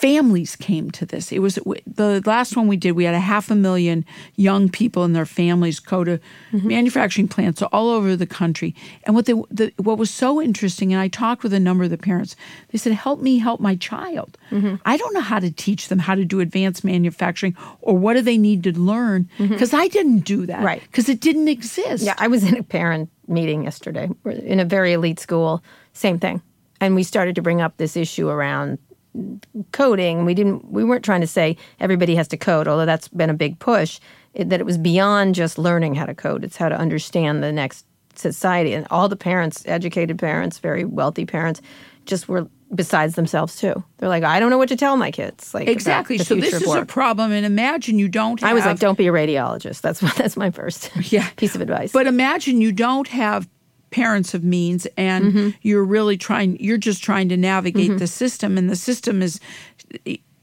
[0.00, 1.32] families came to this.
[1.32, 2.92] It was the last one we did.
[2.92, 4.04] We had a half a million
[4.36, 6.20] young people and their families go to
[6.52, 6.68] mm-hmm.
[6.68, 8.76] manufacturing plants all over the country.
[9.04, 11.90] And what they the, what was so interesting, and I talked with a number of
[11.90, 12.36] the parents.
[12.68, 14.38] They said, "Help me help my child.
[14.50, 14.76] Mm-hmm.
[14.84, 18.22] I don't know how to teach them how to do advanced manufacturing or what do
[18.22, 19.82] they need to learn because mm-hmm.
[19.82, 20.62] I didn't do that.
[20.62, 20.82] Right?
[20.82, 22.04] Because it didn't exist.
[22.04, 25.62] Yeah, I was in a parent meeting yesterday in a very elite school.
[25.92, 26.40] Same thing."
[26.80, 28.78] and we started to bring up this issue around
[29.72, 30.24] coding.
[30.24, 33.34] We didn't we weren't trying to say everybody has to code, although that's been a
[33.34, 34.00] big push.
[34.34, 36.44] It, that it was beyond just learning how to code.
[36.44, 38.72] It's how to understand the next society.
[38.72, 41.62] And all the parents, educated parents, very wealthy parents,
[42.04, 43.82] just were besides themselves too.
[43.96, 45.54] They're like, I don't know what to tell my kids.
[45.54, 46.18] Like exactly.
[46.18, 47.32] So this is a problem.
[47.32, 48.40] And imagine you don't.
[48.40, 49.80] Have, I was like, don't be a radiologist.
[49.80, 51.28] That's that's my first yeah.
[51.36, 51.92] piece of advice.
[51.92, 53.48] But imagine you don't have
[53.90, 55.48] parents of means and mm-hmm.
[55.62, 57.98] you're really trying you're just trying to navigate mm-hmm.
[57.98, 59.40] the system and the system is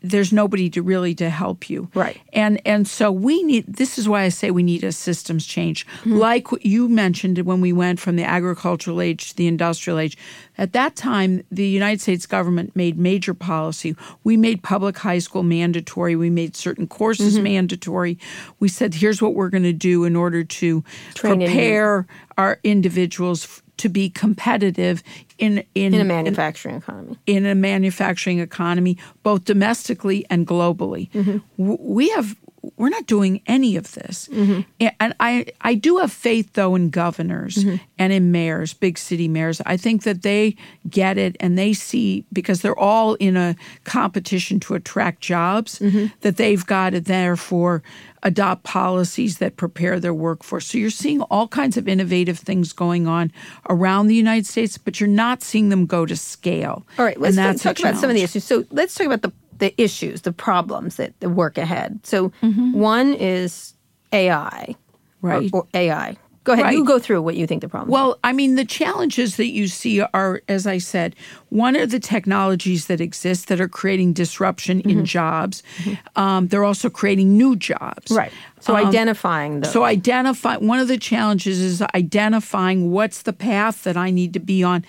[0.09, 1.89] there's nobody to really to help you.
[1.93, 2.19] Right.
[2.33, 5.85] And and so we need this is why i say we need a systems change.
[5.85, 6.13] Mm-hmm.
[6.13, 10.17] like you mentioned when we went from the agricultural age to the industrial age
[10.57, 13.95] at that time the united states government made major policy.
[14.23, 16.15] We made public high school mandatory.
[16.15, 17.43] We made certain courses mm-hmm.
[17.43, 18.17] mandatory.
[18.59, 20.83] We said here's what we're going to do in order to
[21.15, 25.03] prepare our individuals to be competitive
[25.37, 27.17] in in, in a manufacturing in, economy.
[27.25, 31.37] In a manufacturing economy, both domestically and globally, mm-hmm.
[31.57, 32.35] we have
[32.77, 34.27] we're not doing any of this.
[34.31, 34.61] Mm-hmm.
[34.99, 37.75] And I, I do have faith, though, in governors mm-hmm.
[37.97, 39.61] and in mayors, big city mayors.
[39.65, 40.55] I think that they
[40.89, 46.07] get it and they see, because they're all in a competition to attract jobs, mm-hmm.
[46.21, 47.83] that they've got to therefore
[48.23, 50.65] adopt policies that prepare their workforce.
[50.65, 53.31] So you're seeing all kinds of innovative things going on
[53.69, 56.87] around the United States, but you're not seeing them go to scale.
[56.97, 58.43] All right, let's talk about some of the issues.
[58.43, 61.99] So let's talk about the the issues, the problems that, that work ahead.
[62.03, 62.73] So mm-hmm.
[62.73, 63.73] one is
[64.11, 64.75] AI,
[65.21, 65.49] right?
[65.53, 66.17] Or, or AI.
[66.45, 66.65] Go ahead.
[66.65, 66.75] Right.
[66.75, 67.89] You go through what you think the problem.
[67.89, 71.15] Well, I mean, the challenges that you see are, as I said,
[71.49, 74.91] one are the technologies that exist that are creating disruption mm-hmm.
[74.91, 75.63] in jobs.
[75.77, 76.21] Mm-hmm.
[76.21, 78.11] Um, they're also creating new jobs.
[78.11, 78.31] Right.
[78.59, 79.73] So um, identifying those.
[79.73, 80.57] So identify.
[80.57, 84.85] One of the challenges is identifying what's the path that I need to be on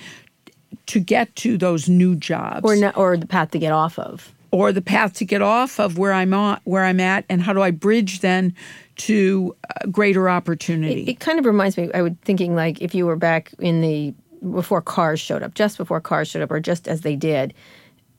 [0.88, 4.32] to get to those new jobs, or no, or the path to get off of
[4.50, 7.52] or the path to get off of where I'm on, where I'm at, and how
[7.52, 8.54] do I bridge then
[8.96, 11.02] to uh, greater opportunity?
[11.02, 11.90] It, it, kind of reminds me.
[11.94, 14.14] I was thinking like if you were back in the
[14.50, 17.54] before cars showed up, just before cars showed up, or just as they did,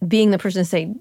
[0.07, 0.93] being the person to say,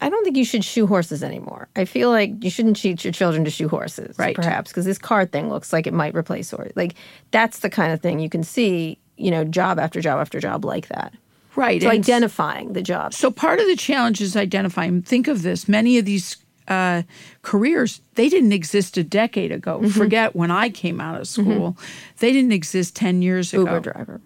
[0.00, 1.68] I don't think you should shoe horses anymore.
[1.76, 4.36] I feel like you shouldn't teach your children to shoe horses, right?
[4.36, 6.74] Perhaps because this car thing looks like it might replace horses.
[6.76, 6.94] Like
[7.30, 10.64] that's the kind of thing you can see, you know, job after job after job
[10.64, 11.14] like that.
[11.56, 11.82] Right.
[11.82, 13.14] So identifying the job.
[13.14, 15.02] So part of the challenge is identifying.
[15.02, 16.36] Think of this: many of these
[16.68, 17.02] uh,
[17.42, 19.78] careers they didn't exist a decade ago.
[19.78, 19.88] Mm-hmm.
[19.88, 21.42] Forget when I came out of mm-hmm.
[21.42, 22.16] school; mm-hmm.
[22.18, 23.62] they didn't exist ten years ago.
[23.62, 24.20] Uber driver.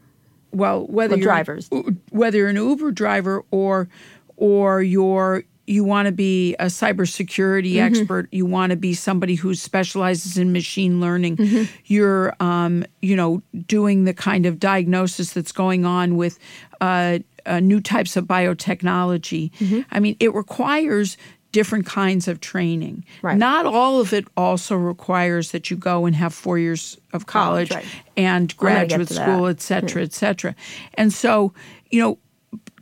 [0.53, 1.71] Well, whether well, you're drivers,
[2.11, 3.89] whether you're an Uber driver or
[4.37, 7.95] or you're you want to be a cybersecurity mm-hmm.
[7.95, 8.29] expert.
[8.33, 11.37] You want to be somebody who specializes in machine learning.
[11.37, 11.73] Mm-hmm.
[11.85, 16.39] You're, um, you know, doing the kind of diagnosis that's going on with
[16.81, 19.53] uh, uh, new types of biotechnology.
[19.53, 19.81] Mm-hmm.
[19.93, 21.17] I mean, it requires
[21.53, 23.05] different kinds of training.
[23.23, 23.39] Right.
[23.39, 27.71] Not all of it also requires that you go and have four years of college,
[27.71, 28.03] college right.
[28.17, 30.55] and graduate school, et cetera, et cetera.
[30.95, 31.53] And so,
[31.91, 32.19] you know,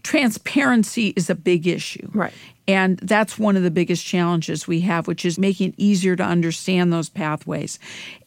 [0.03, 2.09] transparency is a big issue.
[2.13, 2.33] Right.
[2.69, 6.23] And that's one of the biggest challenges we have, which is making it easier to
[6.23, 7.79] understand those pathways.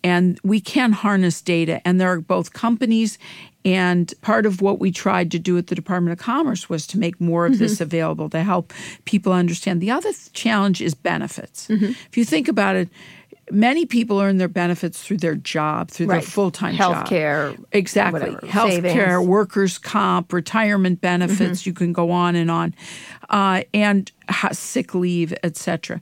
[0.03, 3.19] And we can harness data, and there are both companies
[3.63, 6.97] and part of what we tried to do at the Department of Commerce was to
[6.97, 7.61] make more of mm-hmm.
[7.61, 8.73] this available to help
[9.05, 9.81] people understand.
[9.81, 11.67] The other challenge is benefits.
[11.67, 11.91] Mm-hmm.
[12.09, 12.89] If you think about it,
[13.51, 16.21] many people earn their benefits through their job, through right.
[16.21, 17.07] their full time job.
[17.07, 17.63] Healthcare.
[17.71, 18.31] Exactly.
[18.49, 21.69] Healthcare, workers' comp, retirement benefits, mm-hmm.
[21.69, 22.73] you can go on and on,
[23.29, 24.11] uh, and
[24.51, 26.01] sick leave, etc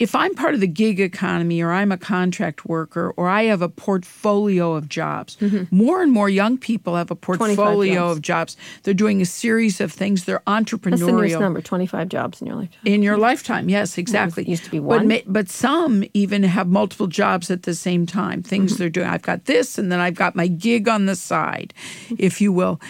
[0.00, 3.62] if I'm part of the gig economy or I'm a contract worker or I have
[3.62, 5.74] a portfolio of jobs, mm-hmm.
[5.74, 8.16] more and more young people have a portfolio jobs.
[8.16, 8.56] of jobs.
[8.82, 10.24] They're doing a series of things.
[10.24, 10.90] They're entrepreneurial.
[10.90, 12.80] That's the newest number, 25 jobs in your lifetime.
[12.84, 14.42] In your lifetime, yes, exactly.
[14.42, 15.08] It used to be one.
[15.08, 18.78] But, but some even have multiple jobs at the same time, things mm-hmm.
[18.80, 19.06] they're doing.
[19.06, 21.72] I've got this and then I've got my gig on the side,
[22.18, 22.80] if you will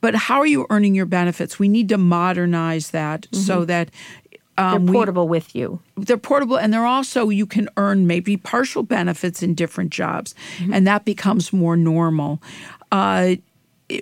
[0.00, 1.58] but how are you earning your benefits?
[1.58, 3.40] We need to modernize that mm-hmm.
[3.40, 3.90] so that
[4.58, 5.80] um, they're portable we, with you.
[5.96, 10.72] They're portable, and they're also you can earn maybe partial benefits in different jobs, mm-hmm.
[10.72, 12.42] and that becomes more normal.
[12.92, 13.36] Uh,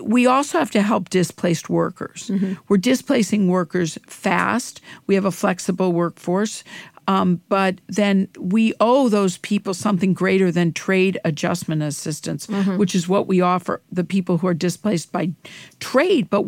[0.03, 2.31] we also have to help displaced workers.
[2.69, 4.81] We're displacing workers fast.
[5.07, 6.65] We have a flexible workforce.
[7.07, 12.49] Um, but then we owe those people something greater than trade adjustment assistance,
[12.79, 15.33] which is what we offer the people who are displaced by
[15.81, 16.31] trade.
[16.31, 16.47] But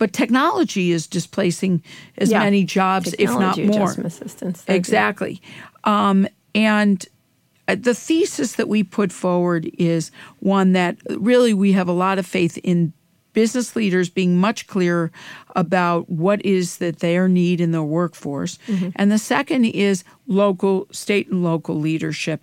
[0.00, 1.82] but technology is displacing
[2.16, 2.40] as Yeah.
[2.40, 3.92] many jobs, if not more.
[4.02, 4.64] assistance.
[4.66, 5.40] Exactly.
[5.84, 7.04] Um, and
[7.68, 12.18] uh, the thesis that we put forward is one that really we have a lot
[12.18, 12.94] of faith in
[13.34, 15.12] business leaders being much clearer
[15.54, 18.58] about what is that their need in their workforce.
[18.96, 22.42] And the second is local, state and local leadership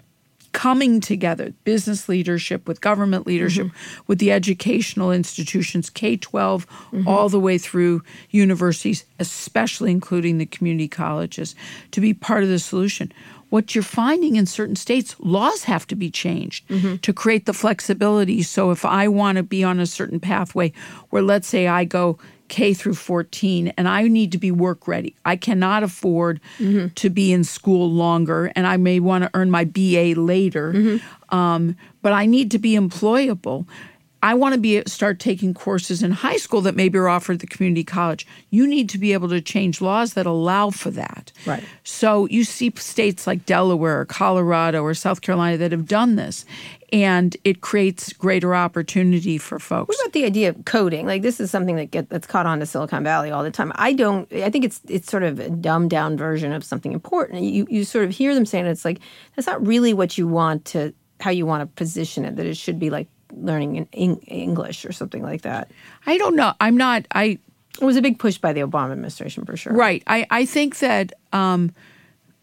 [0.57, 4.01] coming together, business leadership with government leadership, mm-hmm.
[4.07, 7.07] with the educational institutions, K 12, mm-hmm.
[7.07, 8.01] all the way through
[8.31, 11.53] universities, especially including the community colleges,
[11.91, 13.13] to be part of the solution.
[13.49, 16.95] What you're finding in certain states, laws have to be changed mm-hmm.
[16.95, 18.41] to create the flexibility.
[18.41, 20.73] So if I want to be on a certain pathway
[21.11, 22.17] where, let's say, I go
[22.47, 25.15] K through 14 and I need to be work ready.
[25.25, 26.39] I cannot afford
[26.95, 30.99] to be in school longer and I may want to earn my BA later.
[31.29, 33.65] Um, but I need to be employable.
[34.23, 37.39] I want to be start taking courses in high school that maybe are offered at
[37.41, 38.25] the community college.
[38.49, 41.31] You need to be able to change laws that allow for that.
[41.45, 41.63] Right.
[41.83, 46.45] So you see states like Delaware or Colorado or South Carolina that have done this,
[46.93, 49.89] and it creates greater opportunity for folks.
[49.89, 51.05] What about the idea of coding?
[51.05, 53.71] Like this is something that get that's caught on to Silicon Valley all the time.
[53.75, 54.31] I don't.
[54.33, 57.43] I think it's it's sort of a dumbed down version of something important.
[57.43, 58.99] You you sort of hear them saying it's like
[59.35, 62.35] that's not really what you want to how you want to position it.
[62.37, 65.69] That it should be like learning in Eng- English or something like that.
[66.05, 66.53] I don't know.
[66.61, 67.05] I'm not.
[67.13, 67.39] I
[67.81, 69.73] It was a big push by the Obama administration for sure.
[69.73, 70.03] Right.
[70.07, 71.73] I, I think that um,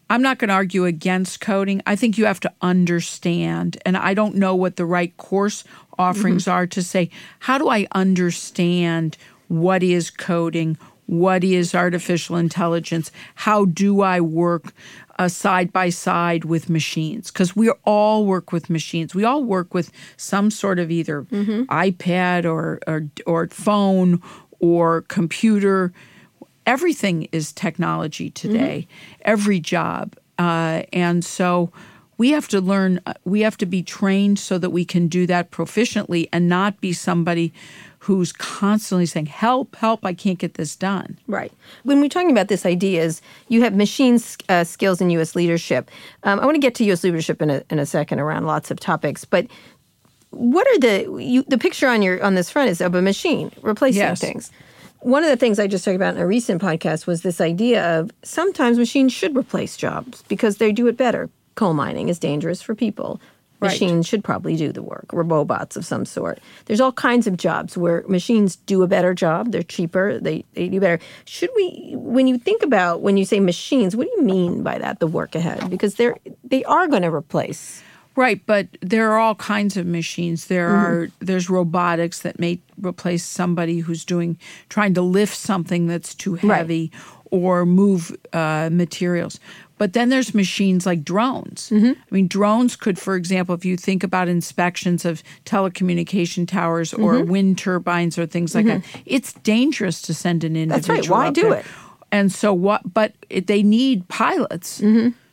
[0.09, 1.81] I'm not going to argue against coding.
[1.85, 5.63] I think you have to understand, and I don't know what the right course
[5.97, 10.77] offerings are to say, how do I understand what is coding?
[11.07, 13.11] What is artificial intelligence?
[13.35, 14.73] How do I work
[15.17, 17.31] uh, side by side with machines?
[17.31, 19.13] Because we all work with machines.
[19.15, 21.23] We all work with some sort of either
[21.67, 24.21] iPad or, or or phone
[24.59, 25.93] or computer
[26.65, 28.87] everything is technology today,
[29.21, 30.15] every job.
[30.37, 31.71] Uh, and so
[32.17, 35.25] we have to learn, uh, we have to be trained so that we can do
[35.27, 37.53] that proficiently and not be somebody
[37.99, 41.17] who's constantly saying, Help, help, I can't get this done.
[41.27, 41.51] Right.
[41.83, 45.35] When we're talking about this idea, is you have machine uh, skills in U.S.
[45.35, 45.89] leadership.
[46.23, 47.03] Um, I want to get to U.S.
[47.03, 49.47] leadership in a, in a second around lots of topics, but
[50.29, 53.51] what are the you, the picture on your on this front is of a machine
[53.61, 54.19] replacing Yes.
[54.19, 54.51] things.
[55.05, 57.99] One of the things I just talked about in a recent podcast was this idea
[57.99, 61.29] of sometimes machines should replace jobs because they do it better.
[61.53, 63.21] Coal mining is dangerous for people.
[63.59, 63.69] Right.
[63.69, 66.39] Machines should probably do the work, or robots of some sort.
[66.65, 69.51] There's all kinds of jobs where machines do a better job.
[69.51, 70.19] They're cheaper.
[70.19, 70.99] They, they do better.
[71.25, 74.79] Should we, when you think about when you say machines, what do you mean by
[74.79, 74.99] that?
[74.99, 77.83] The work ahead, because they're they are going to replace.
[78.15, 80.47] Right, but there are all kinds of machines.
[80.47, 80.85] There mm-hmm.
[80.85, 84.37] are there's robotics that may replace somebody who's doing
[84.69, 86.57] trying to lift something that's too Right.
[86.57, 86.91] heavy
[87.31, 89.39] or move uh, materials.
[89.77, 91.69] But then there's machines like drones.
[91.69, 91.99] Mm-hmm.
[91.99, 97.15] I mean, drones could, for example, if you think about inspections of telecommunication towers or
[97.15, 97.29] mm-hmm.
[97.29, 100.95] wind turbines or things like that, it's dangerous to send an individual.
[100.95, 101.17] That's right.
[101.17, 101.59] Why do there.
[101.59, 101.65] it?
[102.11, 102.93] And so what?
[102.93, 104.81] But it, they need pilots.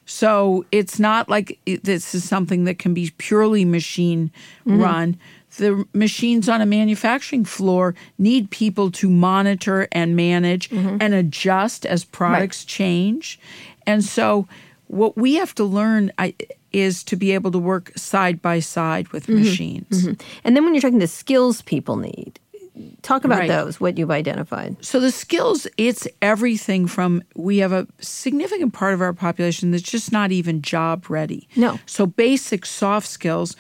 [0.05, 4.31] So it's not like it, this is something that can be purely machine
[4.67, 4.81] mm-hmm.
[4.81, 5.19] run.
[5.57, 10.97] The machines on a manufacturing floor need people to monitor and manage mm-hmm.
[11.01, 13.39] and adjust as products change.
[13.87, 14.49] And so,
[14.89, 16.35] what we have to learn I,
[16.73, 19.41] is to be able to work side by side with mm-hmm.
[19.41, 20.07] machines.
[20.45, 22.39] And then when you're talking the skills people need,
[23.03, 23.49] talk about Right.
[23.49, 23.81] those.
[23.81, 24.77] What you've identified.
[24.81, 29.83] So the skills, it's everything from we have a significant part of our population that's
[29.83, 31.49] just not even job ready.
[31.57, 31.79] No.
[31.87, 33.57] So basic soft skills.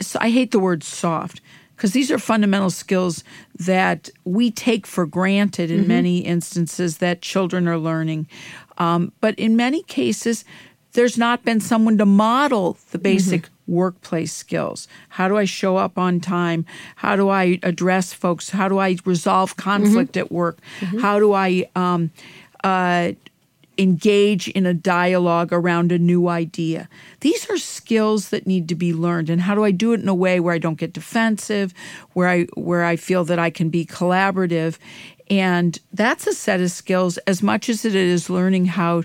[0.00, 1.40] So I hate the word soft
[1.76, 3.24] because these are fundamental skills
[3.58, 8.28] that we take for granted in many instances that children are learning.
[8.78, 10.44] Um, but in many cases,
[10.92, 14.88] there's not been someone to model the basic workplace skills.
[15.10, 16.66] How do I show up on time?
[16.96, 18.50] How do I address folks?
[18.50, 20.58] How do I resolve conflict at work?
[21.00, 22.10] How do I um,
[22.62, 23.12] uh,
[23.76, 26.88] engage in a dialogue around a new idea?
[27.20, 29.30] These are skills that need to be learned.
[29.30, 31.72] And how do I do it in a way where I don't get defensive,
[32.12, 34.78] where I where I feel that I can be collaborative?
[35.30, 39.04] And that's a set of skills as much as it is learning how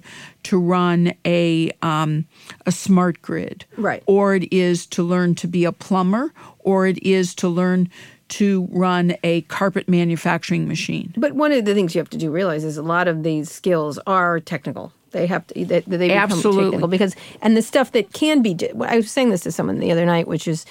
[0.50, 2.26] to run a um,
[2.66, 4.02] a smart grid, Right.
[4.08, 7.88] Or it is to learn to be a plumber, or it is to learn
[8.30, 11.14] to run a carpet manufacturing machine.
[11.16, 13.52] But one of the things you have to do realize is a lot of these
[13.52, 14.92] skills are technical.
[15.12, 16.64] They have to they, they become Absolutely.
[16.64, 18.58] technical because and the stuff that can be.
[18.84, 20.66] I was saying this to someone the other night, which is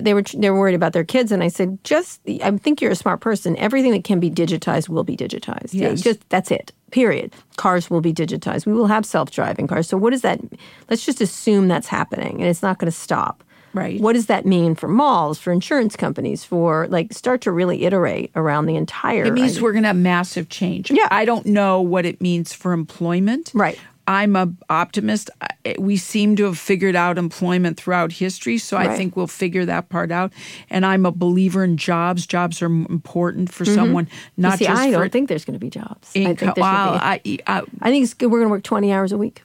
[0.00, 2.90] they were they were worried about their kids, and I said, just I think you're
[2.90, 3.56] a smart person.
[3.56, 5.72] Everything that can be digitized will be digitized.
[5.72, 6.00] Yes.
[6.00, 6.72] just that's it.
[6.90, 7.32] Period.
[7.56, 8.66] Cars will be digitized.
[8.66, 9.88] We will have self driving cars.
[9.88, 10.40] So what does that?
[10.88, 13.44] Let's just assume that's happening, and it's not going to stop.
[13.72, 14.00] Right.
[14.00, 18.30] What does that mean for malls, for insurance companies, for like start to really iterate
[18.34, 19.24] around the entire?
[19.24, 19.62] It means idea.
[19.62, 20.90] we're going to have massive change.
[20.90, 21.06] Yeah.
[21.10, 23.52] I don't know what it means for employment.
[23.54, 23.78] Right.
[24.10, 25.30] I'm a optimist.
[25.78, 29.88] We seem to have figured out employment throughout history, so I think we'll figure that
[29.88, 30.32] part out.
[30.68, 32.26] And I'm a believer in jobs.
[32.26, 34.58] Jobs are important for someone, not Mm-hmm.
[34.58, 36.10] See, just I don't think there's going to be jobs.
[36.16, 37.40] I think there Well, be.
[37.46, 38.30] I, I, I think it's good.
[38.32, 39.42] We're going to work 20 hours a week.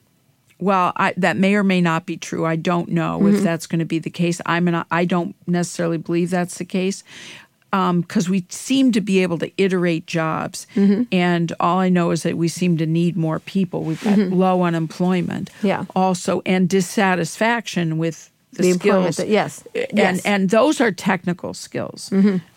[0.58, 2.44] well, I, that may or may not be true.
[2.44, 3.36] I don't know Mm-hmm.
[3.36, 4.40] if that's going to be the case.
[4.46, 7.04] I'm an, I don't necessarily believe that's the case
[7.70, 11.02] because we seem to be able to iterate jobs, Mm-hmm.
[11.12, 13.82] and all I know is that we seem to need more people.
[13.82, 15.66] We've got low unemployment, Mm-hmm.
[15.66, 15.84] Yeah.
[15.94, 19.16] also, and dissatisfaction with the, The skills.
[19.16, 19.62] that- yes.
[19.74, 20.18] and Yes.
[20.18, 20.28] Mm-hmm.
[20.28, 22.10] and those are technical skills.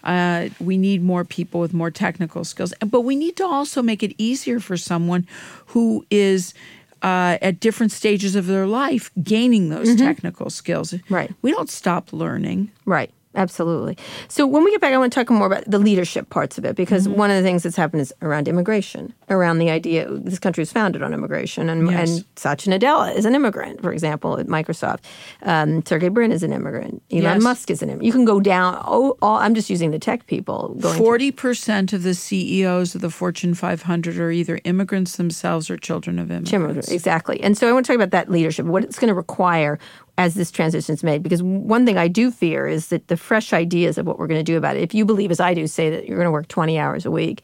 [0.03, 4.01] Uh, we need more people with more technical skills, but we need to also make
[4.03, 5.27] it easier for someone
[5.67, 6.53] who is.
[7.01, 10.91] Uh, at different stages of their life, gaining those technical skills.
[10.91, 11.13] Mm-hmm.
[11.13, 11.31] Right.
[11.41, 12.71] We don't stop learning.
[12.83, 13.09] Right.
[13.35, 13.95] Absolutely.
[14.27, 16.65] So when we get back, I want to talk more about the leadership parts of
[16.65, 17.17] it because Mm-hmm.
[17.17, 20.71] one of the things that's happened is around immigration, around the idea this country was
[20.71, 22.09] founded on immigration, and, Yes.
[22.09, 25.01] and Satya Nadella is an immigrant, for example, at Microsoft.
[25.43, 27.03] Um, Sergey Brin is an immigrant.
[27.11, 27.43] Elon Yes.
[27.43, 28.05] Musk is an immigrant.
[28.07, 28.81] You can go down.
[28.85, 30.75] Oh, all, I'm just using the tech people.
[30.79, 35.77] Going Forty percent of the CEOs of the Fortune 500 are either immigrants themselves or
[35.77, 36.49] children of immigrants.
[36.49, 37.39] Children, exactly.
[37.41, 39.77] And so I want to talk about that leadership, what it's going to require
[40.19, 41.23] as this transition is made.
[41.23, 44.39] Because one thing I do fear is that the fresh ideas of what we're going
[44.39, 46.31] to do about it, if you believe, as I do, say that you're going to
[46.31, 47.41] work 20 hours a week,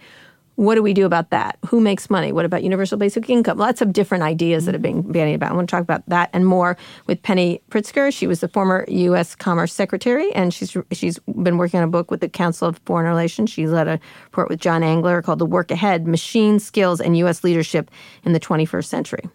[0.56, 1.58] what do we do about that?
[1.68, 2.34] Who makes money?
[2.34, 3.58] What about universal basic income?
[3.58, 5.12] Lots of different ideas that are being mm-hmm.
[5.14, 5.52] bandied about.
[5.52, 6.76] I want to talk about that and more
[7.08, 8.14] with Penny Pritzker.
[8.14, 9.36] She was the former U.S.
[9.36, 13.08] Commerce Secretary, and she's she's been working on a book with the Council of Foreign
[13.08, 13.50] Relations.
[13.50, 17.44] She led a report with John Engler called "The Work Ahead: Machine Skills and U.S.
[17.44, 17.90] Leadership
[18.26, 19.30] in the 21st Century."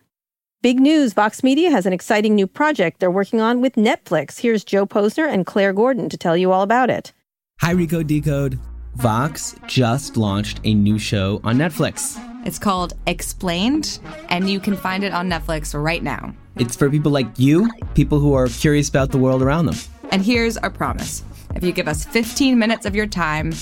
[0.63, 4.41] Big news Vox Media has an exciting new project they're working on with Netflix.
[4.41, 7.15] Here's Joe Posner and Claire Gordon to tell you all about it.
[7.61, 8.59] Hi, Recode Decode.
[8.97, 12.23] Vox just launched a new show on Netflix.
[12.47, 16.35] It's called Explained, and you can find it on Netflix right now.
[16.57, 19.77] It's for people like you, people who are curious about the world around them.
[20.11, 23.55] And here's our promise if you give us 15 minutes of your time,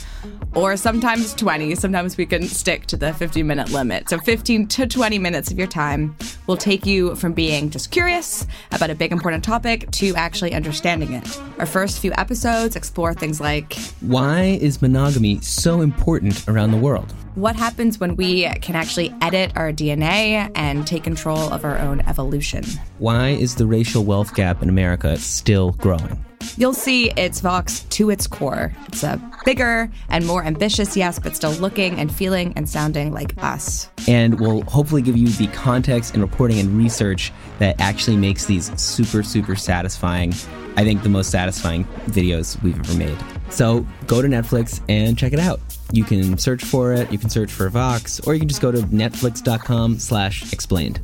[0.54, 4.08] or sometimes 20, sometimes we can stick to the 15 minute limit.
[4.08, 6.16] So 15 to 20 minutes of your time
[6.46, 11.12] will take you from being just curious about a big important topic to actually understanding
[11.12, 11.40] it.
[11.58, 17.14] Our first few episodes explore things like Why is monogamy so important around the world?
[17.38, 22.00] What happens when we can actually edit our DNA and take control of our own
[22.00, 22.64] evolution.
[22.98, 26.24] Why is the racial wealth gap in America still growing?
[26.56, 28.74] You'll see it's Vox to its core.
[28.88, 33.40] It's a bigger and more ambitious, yes, but still looking and feeling and sounding like
[33.40, 33.88] us.
[34.08, 38.76] And we'll hopefully give you the context and reporting and research that actually makes these
[38.80, 40.32] super, super satisfying.
[40.76, 43.16] I think the most satisfying videos we've ever made.
[43.50, 45.60] So go to Netflix and check it out.
[45.92, 48.70] You can search for it, you can search for Vox, or you can just go
[48.70, 51.00] to netflix.com slash explained.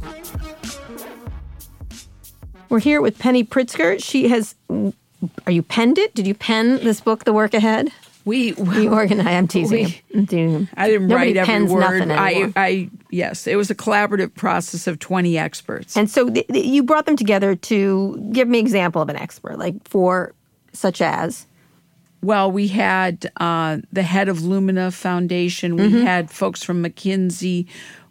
[2.69, 4.03] We're here with Penny Pritzker.
[4.03, 4.55] She has.
[5.47, 6.15] Are you penned it?
[6.15, 7.91] Did you pen this book, The Work Ahead?
[8.27, 9.27] We, You organize.
[9.27, 9.77] I'm teasing.
[9.77, 10.03] We- him.
[10.15, 10.69] I'm teasing.
[10.75, 12.11] I didn't Nobody write every word.
[12.11, 12.53] I.
[12.57, 15.97] I, yes, it was a collaborative process of 20 experts.
[15.97, 19.59] and so th- th- you brought them together to give me example of an expert,
[19.59, 20.35] like for
[20.73, 21.47] such as
[22.25, 25.77] Well, we had uh, the head of Lumina Foundation.
[25.77, 26.07] We Mm-hmm.
[26.07, 27.67] had folks from McKinsey.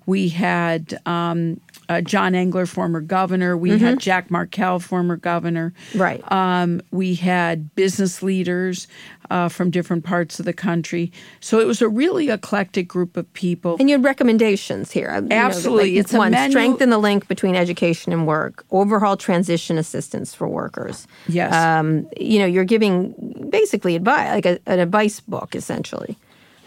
[0.06, 1.60] We had um,
[1.90, 3.58] uh, John Engler, former governor.
[3.58, 5.74] We had Jack Markell, former governor.
[5.90, 6.02] Mm-hmm.
[6.02, 6.32] Right.
[6.32, 8.88] Um, we had business leaders
[9.30, 11.12] uh, from different parts of the country.
[11.40, 13.78] So it was a really eclectic group of people.
[13.80, 15.14] And you had recommendations here.
[15.16, 15.92] you know, Absolutely.
[15.96, 20.48] like, It's one, menu- strengthen the link between education and work, overhaul transition assistance for
[20.48, 21.08] workers.
[21.28, 21.54] Yes.
[21.54, 26.18] Um, you know, you're giving basically advice, like a, an advice book, essentially.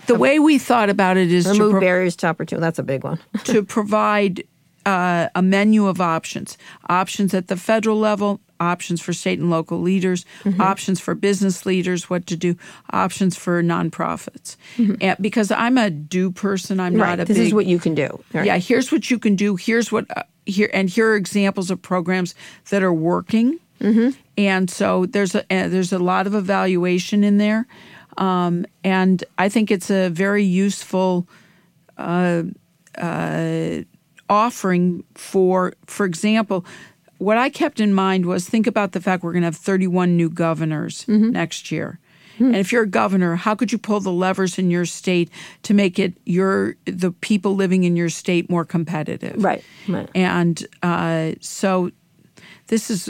[0.07, 2.61] the way we thought about it is to Remove pro- barriers to opportunity.
[2.63, 3.19] That's a big one.
[3.45, 4.45] to provide
[4.87, 6.57] uh, a menu of options
[6.89, 10.61] options at the federal level options for state and local leaders Mm-hmm.
[10.63, 12.55] options for business leaders what to do
[12.91, 14.95] options for nonprofits Mm-hmm.
[15.01, 17.19] and because i'm a do person i'm right.
[17.19, 18.09] not a This big is what you can do.
[18.33, 18.47] Right.
[18.47, 21.81] yeah here's what you can do here's what uh, here and here are examples of
[21.83, 22.35] programs
[22.71, 24.11] that are working Mm-hmm.
[24.39, 27.67] and so there's a uh, there's a lot of evaluation in there
[28.19, 31.27] Um, and I think it's a very useful
[31.99, 32.45] uh,
[32.97, 33.83] uh,
[34.29, 36.65] offering for, for example,
[37.19, 40.17] what I kept in mind was think about the fact we're going to have 31
[40.17, 41.31] new governors Mm-hmm.
[41.31, 41.99] next year.
[42.39, 42.47] Hmm.
[42.49, 45.31] And if you're a governor, how could you pull the levers in your state
[45.63, 49.43] to make it your the people living in your state more competitive?
[49.43, 50.11] Right, right.
[50.15, 51.91] And uh, so
[52.67, 53.09] this is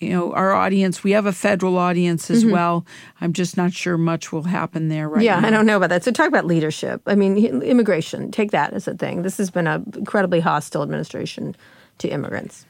[0.00, 1.02] you know our audience.
[1.02, 2.86] We have a federal audience as well.
[3.20, 5.24] I'm just not sure much will happen there right Mm-hmm.
[5.24, 5.48] Yeah, now.
[5.48, 6.04] I don't know about that.
[6.04, 7.02] So talk about leadership.
[7.06, 8.30] I mean, immigration.
[8.30, 9.22] Take that as a thing.
[9.22, 11.56] This has been an incredibly hostile administration
[11.98, 12.64] to immigrants.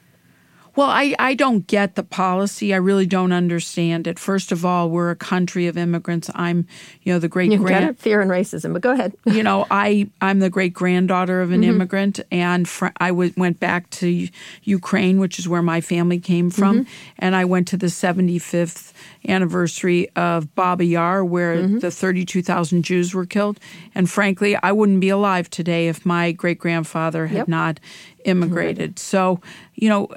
[0.79, 2.73] Well, I, I don't get the policy.
[2.73, 4.17] I really don't understand it.
[4.17, 6.31] First of all, we're a country of immigrants.
[6.37, 6.69] I'm,
[7.03, 7.91] you know, the great You can get grand.
[7.91, 8.73] it, fear and racism.
[8.75, 9.13] But go ahead.
[9.27, 11.71] you know, I I'm the great granddaughter of an Mm-hmm.
[11.71, 14.29] immigrant, and fr- I w- went back to
[14.63, 16.91] Ukraine, which is where my family came from, Mm-hmm.
[17.19, 18.93] and I went to the 75th
[19.27, 21.79] anniversary of Baba Yar, where Mm-hmm.
[21.79, 23.59] the 32,000 Jews were killed.
[23.95, 27.49] And frankly, I wouldn't be alive today if my great grandfather had Yep.
[27.49, 27.81] not
[28.25, 28.99] immigrated.
[28.99, 29.41] So,
[29.75, 30.09] you know,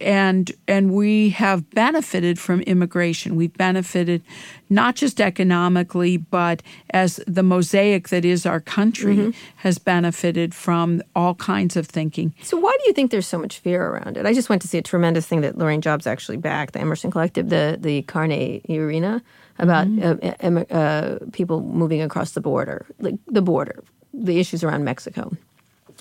[0.00, 3.36] and and we have benefited from immigration.
[3.36, 4.22] We've benefited
[4.70, 9.30] not just economically, but as the mosaic that is our country Mm-hmm.
[9.56, 12.32] has benefited from all kinds of thinking.
[12.42, 14.26] So why do you think there's so much fear around it?
[14.26, 17.10] I just went to see a tremendous thing that Laurene Jobs actually backed, the Emerson
[17.10, 19.22] Collective, the the Carne Arena,
[19.58, 20.56] about Mm-hmm.
[20.56, 25.30] uh, uh, people moving across the border, like the border, the issues around Mexico.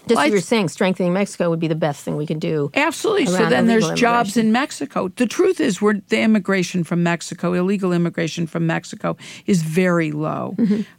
[0.07, 2.71] Just Well, I you're saying, strengthening Mexico would be the best thing we could do.
[2.73, 3.27] Absolutely.
[3.27, 5.07] So then there's jobs in Mexico.
[5.07, 10.55] The truth is, we're the immigration from Mexico, illegal immigration from Mexico, is very low.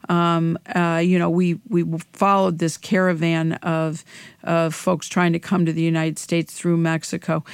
[0.09, 4.05] Um, uh, you know, we we followed this caravan of
[4.43, 7.45] of folks trying to come to the United States through Mexico.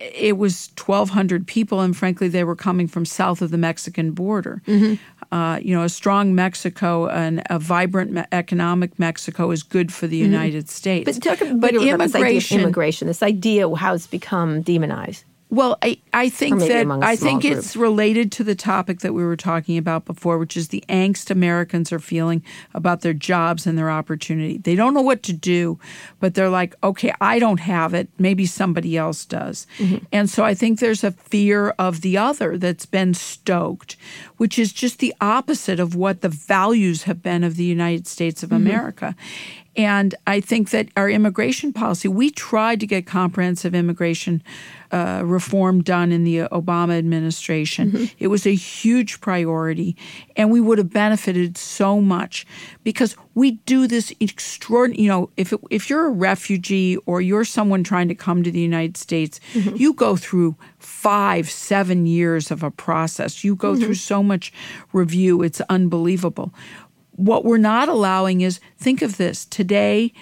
[0.00, 4.60] It was 1,200 people, and frankly, they were coming from south of the Mexican border.
[5.30, 10.06] Uh, you know, a strong Mexico and a vibrant me- economic Mexico is good for
[10.06, 11.04] the United States.
[11.04, 15.24] But talk about but this idea immigration, immigration, this idea how it's become demonized.
[15.54, 17.58] Well, I, I think that I think group.
[17.58, 21.30] it's related to the topic that we were talking about before, which is the angst
[21.30, 22.42] Americans are feeling
[22.72, 24.58] about their jobs and their opportunity.
[24.58, 25.78] They don't know what to do,
[26.20, 28.08] but they're like, okay, I don't have it.
[28.18, 29.66] Maybe somebody else does.
[29.78, 30.04] Mm-hmm.
[30.12, 33.96] And so I think there's a fear of the other that's been stoked,
[34.38, 38.42] which is just the opposite of what the values have been of the United States
[38.42, 38.66] of Mm-hmm.
[38.66, 39.16] America.
[39.76, 44.42] And I think that our immigration policy, we tried to get comprehensive immigration
[44.94, 47.90] uh, reform done in the Obama administration.
[47.90, 48.04] Mm-hmm.
[48.20, 49.96] It was a huge priority,
[50.36, 52.46] and we would have benefited so much
[52.84, 55.02] because we do this extraordinary.
[55.02, 58.52] You know, if it, if you're a refugee or you're someone trying to come to
[58.52, 59.74] the United States, mm-hmm.
[59.74, 63.42] you go through five, seven years of a process.
[63.42, 64.14] You go through mm-hmm.
[64.14, 64.52] so much
[64.92, 65.42] review.
[65.42, 66.54] It's unbelievable.
[67.16, 70.12] What we're not allowing is think of this today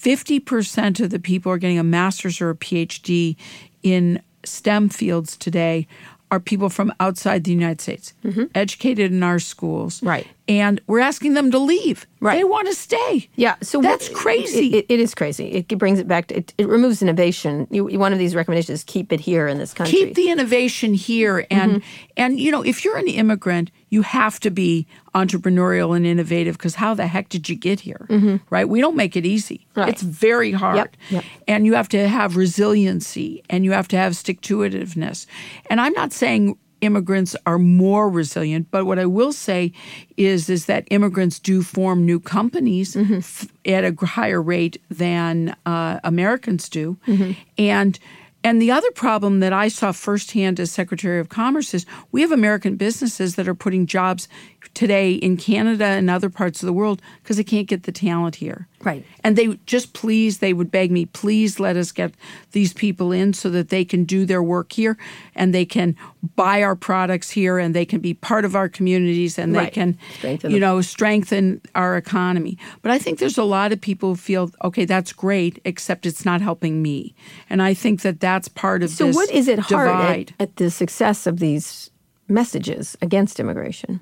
[0.00, 3.36] 50% of the people are getting a master's or a PhD
[3.82, 5.86] in STEM fields today
[6.32, 8.14] are people from outside the United States,
[8.54, 9.96] educated in our schools.
[9.96, 10.08] Mm-hmm.
[10.08, 10.26] Right.
[10.46, 12.06] And we're asking them to leave.
[12.20, 12.36] Right.
[12.36, 13.28] They want to stay.
[13.34, 14.68] Yeah, so that's crazy.
[14.74, 15.46] It, it, it is crazy.
[15.48, 17.66] It brings it back to it, it removes innovation.
[17.70, 19.90] You, one of these recommendations is keep it here in this country.
[19.98, 22.10] keep the innovation here and Mm-hmm.
[22.16, 26.76] and you know if you're an immigrant you have to be entrepreneurial and innovative because
[26.76, 28.06] how the heck did you get here
[28.50, 29.80] right we don't make it easy Mm-hmm.
[29.80, 29.88] Right.
[29.88, 31.24] it's very hard yep.
[31.48, 35.26] and you have to have resiliency and you have to have stick to itiveness
[35.68, 39.72] and i'm not saying immigrants are more resilient but what i will say
[40.16, 43.16] is is that immigrants do form new companies Mm-hmm.
[43.18, 47.32] f- at a higher rate than uh, americans do Mm-hmm.
[47.58, 47.98] and
[48.42, 52.32] and the other problem that I saw firsthand as Secretary of Commerce is we have
[52.32, 54.28] American businesses that are putting jobs
[54.72, 58.36] today in Canada and other parts of the world because they can't get the talent
[58.36, 58.66] here.
[58.82, 59.04] Right.
[59.22, 62.14] And they just please, they would beg me, please let us get
[62.52, 64.96] these people in so that they can do their work here
[65.34, 65.96] and they can
[66.34, 69.98] buy our products here and they can be part of our communities and they can,
[70.14, 72.56] Strengthen you know, strengthen our economy.
[72.80, 76.24] But I think there's a lot of people who feel, okay, that's great, except it's
[76.24, 77.14] not helping me.
[77.50, 80.34] And I think that that's part of so this what is it hard at, divide.
[80.40, 81.90] at the success of these
[82.28, 84.00] messages against immigration?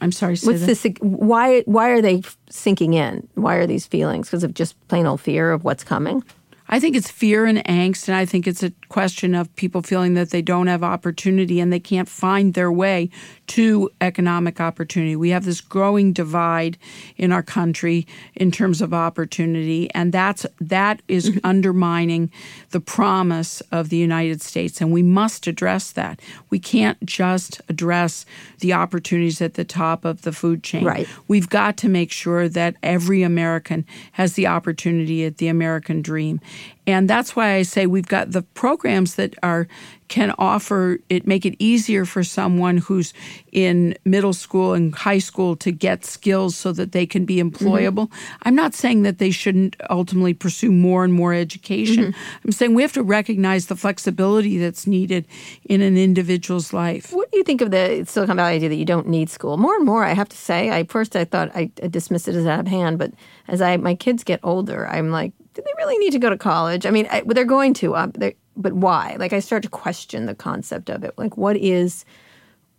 [0.00, 0.86] I'm sorry, What's this?
[1.00, 1.60] Why?
[1.62, 3.28] Why are they sinking in?
[3.34, 4.28] Why are these feelings?
[4.28, 6.24] Because of just plain old fear of what's coming.
[6.68, 10.14] I think it's fear and angst, and I think it's a question of people feeling
[10.14, 13.08] that they don't have opportunity and they can't find their way
[13.46, 15.16] to economic opportunity.
[15.16, 16.76] We have this growing divide
[17.16, 21.38] in our country in terms of opportunity, and that's that is mm-hmm.
[21.46, 22.30] undermining
[22.70, 26.20] the promise of the United States, and we must address that.
[26.50, 28.26] We can't just address
[28.58, 30.84] the opportunities at the top of the food chain.
[30.84, 31.08] Right.
[31.28, 36.40] We've got to make sure that every American has the opportunity at the American dream.
[36.86, 39.68] And that's why I say we've got the programs that are
[40.10, 43.14] can offer it make it easier for someone who's
[43.52, 48.08] in middle school and high school to get skills so that they can be employable.
[48.08, 48.42] Mm-hmm.
[48.42, 52.06] I'm not saying that they shouldn't ultimately pursue more and more education.
[52.06, 52.40] Mm-hmm.
[52.44, 55.28] I'm saying we have to recognize the flexibility that's needed
[55.64, 57.12] in an individual's life.
[57.12, 59.58] What do you think of the Silicon Valley idea that you don't need school?
[59.58, 60.70] More and more, I have to say.
[60.70, 63.12] I first I thought I dismissed it as out of hand, but
[63.46, 66.38] as I my kids get older, I'm like, do they really need to go to
[66.38, 66.86] college?
[66.86, 69.16] I mean, I, they're going to, uh, they're, but why?
[69.18, 71.14] Like, I start to question the concept of it.
[71.16, 72.04] Like, what is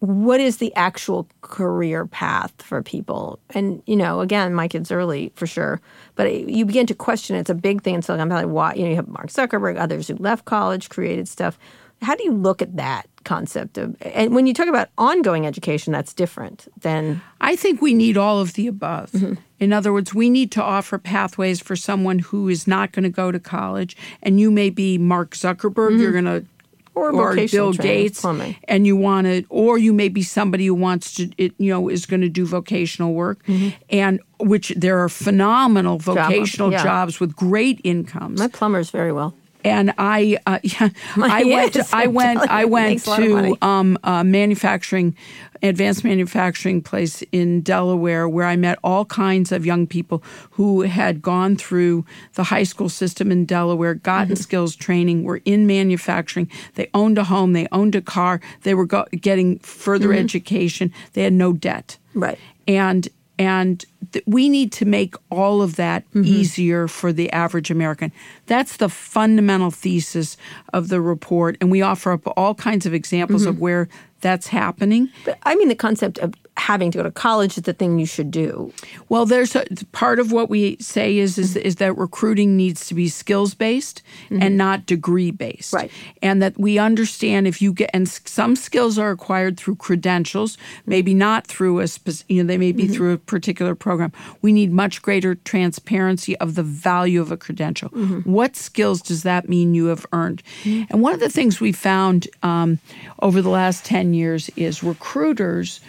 [0.02, 3.40] what is the actual career path for people?
[3.52, 5.80] And you know, again, my kids early for sure,
[6.16, 7.36] but you begin to question.
[7.36, 8.46] It's a big thing in Silicon Valley.
[8.46, 8.74] Why?
[8.74, 11.60] You know, you have Mark Zuckerberg, others who left college, created stuff.
[12.02, 13.96] How do you look at that concept of?
[14.02, 17.22] And when you talk about ongoing education, that's different than.
[17.40, 19.12] I think we need all of the above.
[19.12, 19.34] Mm-hmm.
[19.60, 23.10] In other words, we need to offer pathways for someone who is not going to
[23.10, 25.92] go to college, and you may be Mark Zuckerberg.
[25.92, 26.02] Mm-hmm.
[26.02, 26.46] You're going to
[26.94, 28.56] or, or Bill Gates, plumbing.
[28.66, 31.88] and you want to, or you may be somebody who wants to, it, you know,
[31.88, 33.70] is going to do vocational work, mm-hmm.
[33.90, 36.84] and which there are phenomenal vocational Job, yeah.
[36.84, 38.40] jobs with great incomes.
[38.40, 39.34] My plumber's very well
[39.64, 45.16] and I, uh, yeah, I went, to, I went, I went to um, manufacturing,
[45.62, 51.22] advanced manufacturing place in Delaware, where I met all kinds of young people who had
[51.22, 54.42] gone through the high school system in Delaware, gotten mm-hmm.
[54.42, 56.50] skills training, were in manufacturing.
[56.76, 60.24] They owned a home, they owned a car, they were go- getting further mm-hmm.
[60.24, 60.94] education.
[61.14, 62.40] They had no debt, right?
[62.68, 63.08] And
[63.42, 66.24] and th- we need to make all of that mm-hmm.
[66.26, 68.12] easier for the average American.
[68.46, 70.38] That's the fundamental thesis
[70.74, 71.58] of the report.
[71.60, 73.50] And we offer up all kinds of examples mm-hmm.
[73.50, 73.90] of where
[74.20, 75.10] that's happening.
[75.26, 78.06] But I mean, the concept of having to go to college is the thing you
[78.06, 78.72] should do.
[79.10, 82.94] Well, there's a, part of what we say is is, is that recruiting needs to
[82.94, 84.44] be skills based mm-hmm.
[84.44, 85.74] and not degree based.
[85.74, 85.90] Right.
[86.22, 91.14] And that we understand if you get and some skills are acquired through credentials, maybe
[91.14, 91.88] not through a
[92.28, 92.94] you know they may be mm-hmm.
[92.94, 94.12] through a particular program.
[94.42, 97.90] We need much greater transparency of the value of a credential.
[97.90, 98.32] Mm-hmm.
[98.32, 100.44] What skills does that mean you have earned?
[100.64, 100.84] Mm-hmm.
[100.90, 102.80] And one of the things we found um,
[103.20, 105.80] over the last ten years is recruiters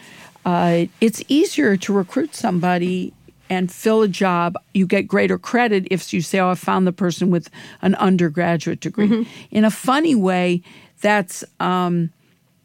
[0.45, 3.13] uh, it's easier to recruit somebody
[3.49, 4.57] and fill a job.
[4.73, 7.51] You get greater credit if you say, "Oh, I found the person with
[7.83, 9.31] an undergraduate degree." Mm-hmm.
[9.51, 10.63] In a funny way,
[11.01, 12.11] that's um,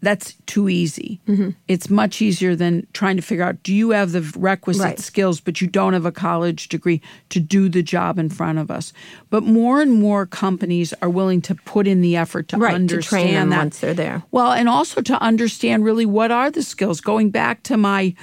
[0.01, 1.19] that's too easy.
[1.27, 1.51] Mm-hmm.
[1.67, 4.99] It's much easier than trying to figure out do you have the requisite right.
[4.99, 8.69] skills, but you don't have a college degree to do the job in front of
[8.69, 8.93] us.
[9.29, 13.03] But more and more companies are willing to put in the effort to right, understand
[13.03, 13.57] to train them that.
[13.57, 14.23] once they're there.
[14.31, 17.01] Well, and also to understand really what are the skills.
[17.01, 18.13] Going back to my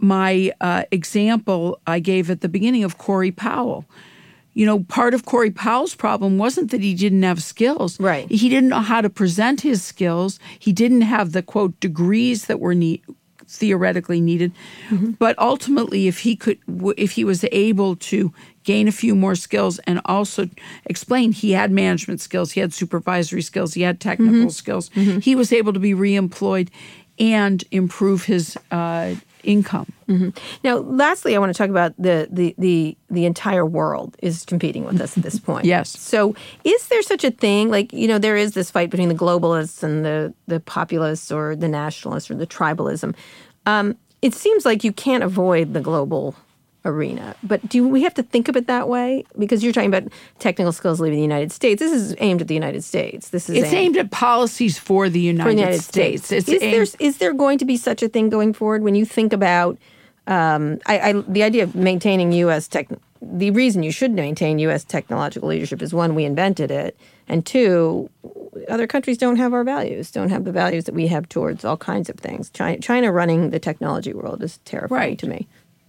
[0.00, 3.84] my uh, example I gave at the beginning of Corey Powell
[4.58, 8.00] you know, part of Corey Powell's problem wasn't that he didn't have skills.
[8.00, 8.28] Right.
[8.28, 10.40] He didn't know how to present his skills.
[10.58, 13.00] He didn't have the quote degrees that were need,
[13.46, 14.52] theoretically needed.
[14.88, 15.12] Mm-hmm.
[15.12, 16.58] But ultimately, if he could,
[16.96, 18.34] if he was able to
[18.64, 20.50] gain a few more skills and also
[20.86, 24.48] explain he had management skills, he had supervisory skills, he had technical mm-hmm.
[24.48, 25.20] skills, mm-hmm.
[25.20, 26.68] he was able to be reemployed
[27.20, 29.14] and improve his uh,
[29.44, 29.92] income.
[30.08, 30.30] Mm-hmm.
[30.64, 34.84] Now, lastly, I want to talk about the, the the the entire world is competing
[34.84, 35.64] with us at this point.
[35.74, 35.90] yes.
[35.90, 36.34] So,
[36.64, 37.70] is there such a thing?
[37.70, 41.56] Like, you know, there is this fight between the globalists and the the populists, or
[41.56, 43.14] the nationalists, or the tribalism.
[43.66, 46.34] Um, it seems like you can't avoid the global
[46.84, 47.34] arena.
[47.42, 49.24] But do we have to think of it that way?
[49.38, 51.80] Because you're talking about technical skills leaving the United States.
[51.80, 53.30] This is aimed at the United States.
[53.30, 56.26] This is it's aimed, aimed at policies for the United, for the United States.
[56.26, 56.48] States.
[56.48, 59.04] is, aimed- there, is there going to be such a thing going forward when you
[59.04, 59.78] think about
[60.26, 62.68] um, I, I, the idea of maintaining U.S.
[62.68, 62.88] tech?
[63.20, 64.84] The reason you should maintain U.S.
[64.84, 68.08] technological leadership is one, we invented it, and two,
[68.68, 71.76] other countries don't have our values, don't have the values that we have towards all
[71.76, 72.48] kinds of things.
[72.50, 75.18] China, China running the technology world is terrifying right.
[75.18, 75.48] to me.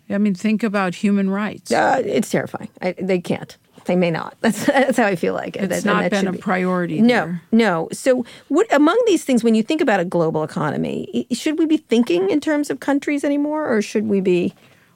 [0.10, 1.72] I mean, think about human rights.
[1.72, 2.70] Uh, it's terrifying.
[2.82, 3.58] I, they can't.
[3.86, 4.36] They may not.
[4.42, 6.38] That's that's how I feel like it's that, not been a be.
[6.38, 7.02] priority.
[7.02, 7.42] No, there.
[7.52, 7.88] no.
[7.92, 11.78] So, what among these things, when you think about a global economy, should we be
[11.78, 14.54] thinking in terms of countries anymore, or should we be?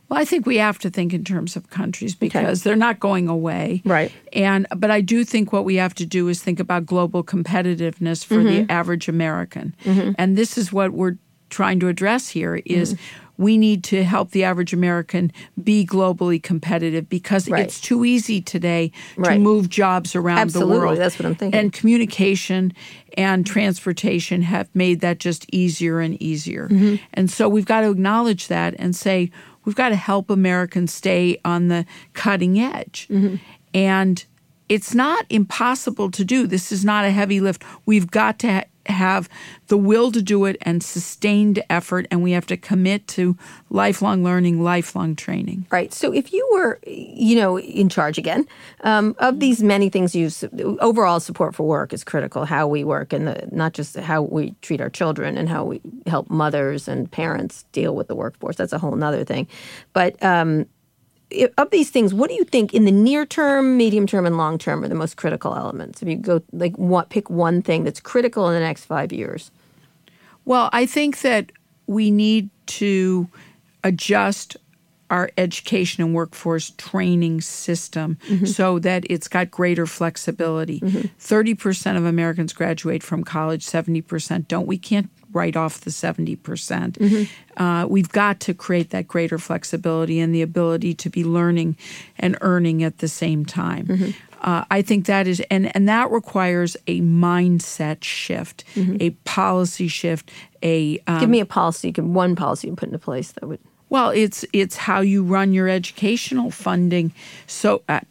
[0.09, 3.27] Well, I think we have to think in terms of countries because they're not going
[3.29, 3.81] away.
[3.85, 4.11] Right.
[4.33, 8.23] And but I do think what we have to do is think about global competitiveness
[8.23, 8.67] for Mm-hmm.
[8.67, 9.75] the average American.
[9.85, 11.17] And this is what we're
[11.49, 13.22] trying to address here is Mm-hmm.
[13.37, 15.31] We need to help the average American
[15.63, 17.63] be globally competitive because Right.
[17.65, 18.91] it's too easy today
[19.23, 20.97] to move jobs around Absolutely, the world.
[20.99, 21.59] that's what I'm thinking.
[21.59, 22.73] And communication
[23.17, 26.67] and transportation have made that just easier and easier.
[26.69, 26.95] Mm-hmm.
[27.13, 29.31] And so we've got to acknowledge that and say
[29.65, 33.07] we've got to help Americans stay on the cutting edge.
[33.09, 33.37] Mm-hmm.
[33.73, 34.23] And
[34.69, 36.47] it's not impossible to do.
[36.47, 37.63] This is not a heavy lift.
[37.85, 39.29] We've got to have
[39.67, 43.37] the will to do it and sustained effort, and we have to commit to
[43.69, 45.65] lifelong learning, lifelong training.
[45.71, 45.93] Right.
[45.93, 48.47] So if you were, you know, in charge again
[48.81, 50.29] um, of these many things, you
[50.79, 52.45] overall support for work is critical.
[52.45, 55.81] How we work and the, not just how we treat our children and how we
[56.05, 58.57] help mothers and parents deal with the workforce.
[58.57, 59.47] That's a whole nother thing.
[59.93, 60.65] But um,
[61.57, 64.57] of these things, what do you think in the near term, medium term, and long
[64.57, 66.01] term are the most critical elements?
[66.01, 69.51] If you go like what, pick one thing that's critical in the next five years.
[70.45, 71.51] Well, I think that
[71.87, 73.29] we need to
[73.83, 74.57] adjust
[75.09, 78.45] our education and workforce training system mm-hmm.
[78.45, 80.79] so that it's got greater flexibility.
[80.79, 81.07] Mm-hmm.
[81.19, 84.65] 30% of Americans graduate from college, 70% don't.
[84.65, 86.41] We can't write off the 70%.
[86.43, 86.97] percent
[87.57, 91.75] Uh, we've got to create that greater flexibility and the ability to be learning
[92.17, 94.13] and earning at the same time.
[94.41, 98.63] Uh, I think that is, and, and that requires a mindset shift,
[98.99, 100.31] a policy shift,
[100.61, 103.59] a um, Give me a policy, give one policy you put into place that would.
[103.89, 107.13] well, it's it's how you run your educational funding.
[107.47, 108.01] So, uh,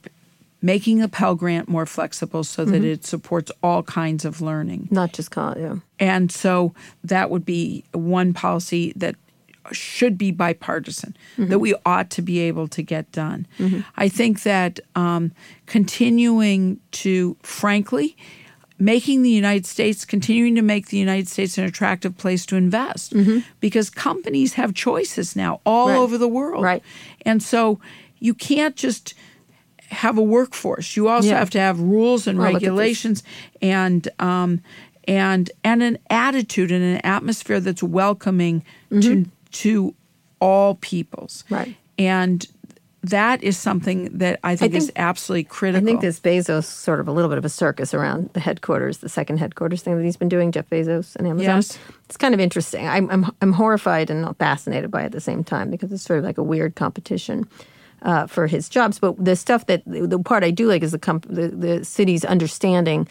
[0.63, 2.85] making the Pell Grant more flexible so that mm-hmm.
[2.85, 5.77] it supports all kinds of learning, Not just college, yeah.
[5.99, 6.73] and so
[7.05, 9.17] that would be one policy that
[9.71, 11.59] should be bipartisan that mm-hmm.
[11.61, 13.47] we ought to be able to get done.
[13.59, 13.81] Mm-hmm.
[13.97, 15.33] I think that um,
[15.67, 18.17] continuing to, frankly,
[18.79, 23.15] making the United States, continuing to make the United States an attractive place to invest
[23.61, 25.97] because companies have choices now all Right.
[25.97, 26.65] over the world.
[26.65, 26.83] Right.
[27.25, 27.79] And so
[28.19, 29.15] you can't just
[29.93, 30.97] have a workforce.
[30.97, 31.39] You also Yeah.
[31.39, 32.53] have to have rules and this.
[32.53, 33.23] regulations
[33.61, 34.61] and um,
[35.07, 39.95] and and an attitude and an atmosphere that's welcoming to to
[40.41, 41.45] all peoples.
[41.45, 41.55] Mm-hmm.
[41.55, 41.77] Right.
[41.99, 42.47] And
[43.05, 45.83] that is something that I think, is think- absolutely critical.
[45.83, 48.99] I think this Bezos sort of a little bit of a circus around the headquarters,
[48.99, 51.57] the second headquarters thing that he's been doing, Jeff Bezos and Amazon.
[51.57, 51.79] Yes.
[52.05, 52.87] It's kind of interesting.
[52.87, 56.21] I'm, I'm, I'm horrified and fascinated by it at the same time because it's sort
[56.21, 57.49] of like a weird competition
[58.03, 58.99] uh, for his jobs.
[58.99, 62.25] But the stuff that the part I do like is the, comp- the, the city's
[62.25, 63.09] understanding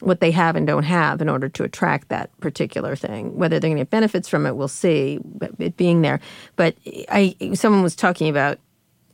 [0.00, 3.36] what they have and don't have in order to attract that particular thing.
[3.38, 5.18] Whether they're going to get benefits from it, we'll see.
[5.58, 6.20] It being there,
[6.56, 6.74] but
[7.08, 8.58] I someone was talking about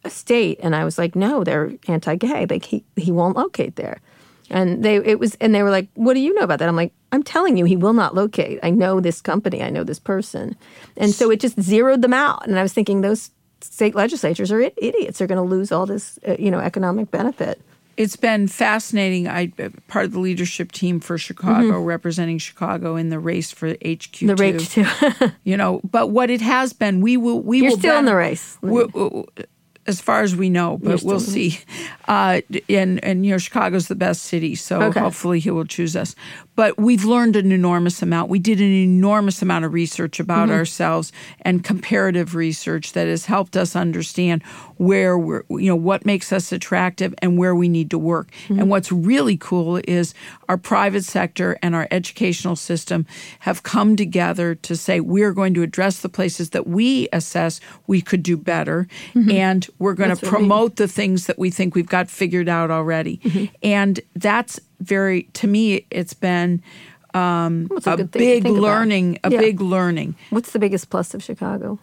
[0.04, 2.46] a state, and I was like, no, they're anti-gay.
[2.46, 4.00] Like he he won't locate there,
[4.48, 6.68] and they it was and they were like, what do you know about that?
[6.68, 8.58] I'm like, I'm telling you, he will not locate.
[8.62, 9.62] I know this company.
[9.62, 10.56] I know this person,
[10.96, 12.46] and so it just zeroed them out.
[12.48, 13.30] And I was thinking those
[13.60, 15.18] state legislatures are idiots.
[15.18, 17.60] They're going to lose all this uh, you know economic benefit.
[17.96, 19.28] it's been fascinating.
[19.28, 23.68] I uh, part of the leadership team for Chicago, representing Chicago in the race for
[23.68, 23.76] HQ.
[23.84, 24.26] Mm-hmm.
[24.26, 24.86] The rate too.
[25.44, 25.80] you know.
[25.90, 27.40] But what it has been, we will.
[27.40, 28.56] We You're will still in the race.
[28.62, 29.24] we- we-
[29.86, 31.58] as far as we know, but we'll see.
[32.06, 35.00] Uh, and and you know, Chicago's the best city, so Okay.
[35.00, 36.14] hopefully he will choose us.
[36.56, 38.28] But we've learned an enormous amount.
[38.28, 40.58] We did an enormous amount of research about Mm-hmm.
[40.58, 44.42] ourselves and comparative research that has helped us understand
[44.76, 48.30] where we're, you know, what makes us attractive and where we need to work.
[48.44, 48.58] Mm-hmm.
[48.60, 50.12] And what's really cool is
[50.48, 53.06] our private sector and our educational system
[53.40, 58.00] have come together to say we're going to address the places that we assess we
[58.02, 58.86] could do better,
[59.30, 60.14] and we're going Mm-hmm.
[60.14, 60.48] That's to what I mean.
[60.48, 63.18] promote the things that we think we've got figured out already.
[63.18, 63.54] Mm-hmm.
[63.62, 66.62] And that's very, to me, it's been
[67.12, 68.62] um, Well, it's a, good big think about.
[68.62, 69.38] learning, a Yeah.
[69.40, 70.14] big learning.
[70.30, 71.78] What's the biggest plus of Chicago?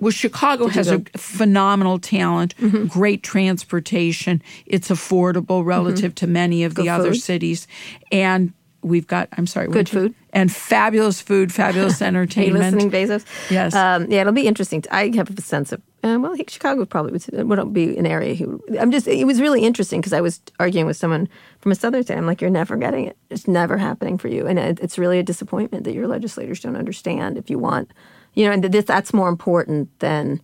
[0.00, 1.06] Well, Chicago Did has Mm-hmm.
[1.14, 2.54] a phenomenal talent,
[2.88, 4.40] great transportation.
[4.64, 7.66] It's affordable relative to many of the Good other cities,
[8.12, 8.52] and
[8.82, 9.28] we've got.
[9.36, 10.14] I'm sorry, Good food.
[10.32, 12.76] and fabulous food, fabulous Are you entertainment.
[12.76, 13.24] listening, Bezos?
[13.50, 13.74] Yes.
[13.74, 14.84] Um, yeah, it'll be interesting.
[14.92, 18.46] I have a sense of, uh, well, Chicago probably would, would be an area he.
[18.78, 21.28] I'm just, it was really interesting because I was arguing with someone
[21.60, 22.16] from a southern state.
[22.16, 23.16] I'm like, you're never getting it.
[23.30, 24.46] It's never happening for you.
[24.46, 27.90] And it, it's really a disappointment that your legislators don't understand if you want,
[28.34, 30.40] you know, and this, that's more important than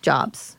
[0.00, 0.56] jobs.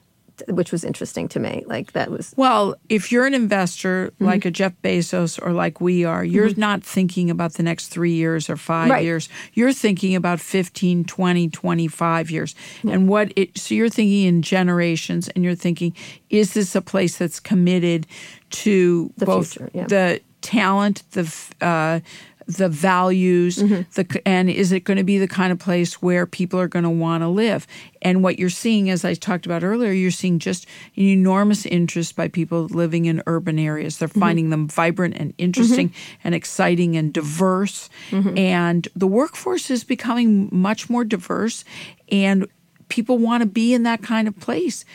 [0.48, 1.64] Which was interesting to me.
[1.68, 4.26] Like that was Well, if you're an investor Mm-hmm.
[4.26, 8.14] like a Jeff Bezos or like we are, you're not thinking about the next three
[8.14, 9.04] years or five Right.
[9.04, 9.30] years.
[9.54, 12.56] You're thinking about 15, 20, 25 years.
[12.84, 15.94] And what it, so you're thinking in generations and you're thinking,
[16.30, 18.08] is this a place that's committed
[18.50, 19.88] to The both future, yeah.
[19.88, 22.00] the talent, the, uh,
[22.48, 23.82] the values, Mm-hmm.
[23.96, 26.84] the and is it going to be the kind of place where people are going
[26.84, 27.68] to want to live?
[28.02, 32.16] And what you're seeing, as I talked about earlier, you're seeing just an enormous interest
[32.16, 33.98] by people living in urban areas.
[33.98, 34.20] They're Mm-hmm.
[34.20, 35.94] finding them vibrant and interesting
[36.24, 37.90] and exciting and diverse.
[38.12, 38.38] Mm-hmm.
[38.38, 41.66] And the workforce is becoming much more diverse,
[42.10, 42.48] and
[42.88, 44.86] people want to be in that kind of place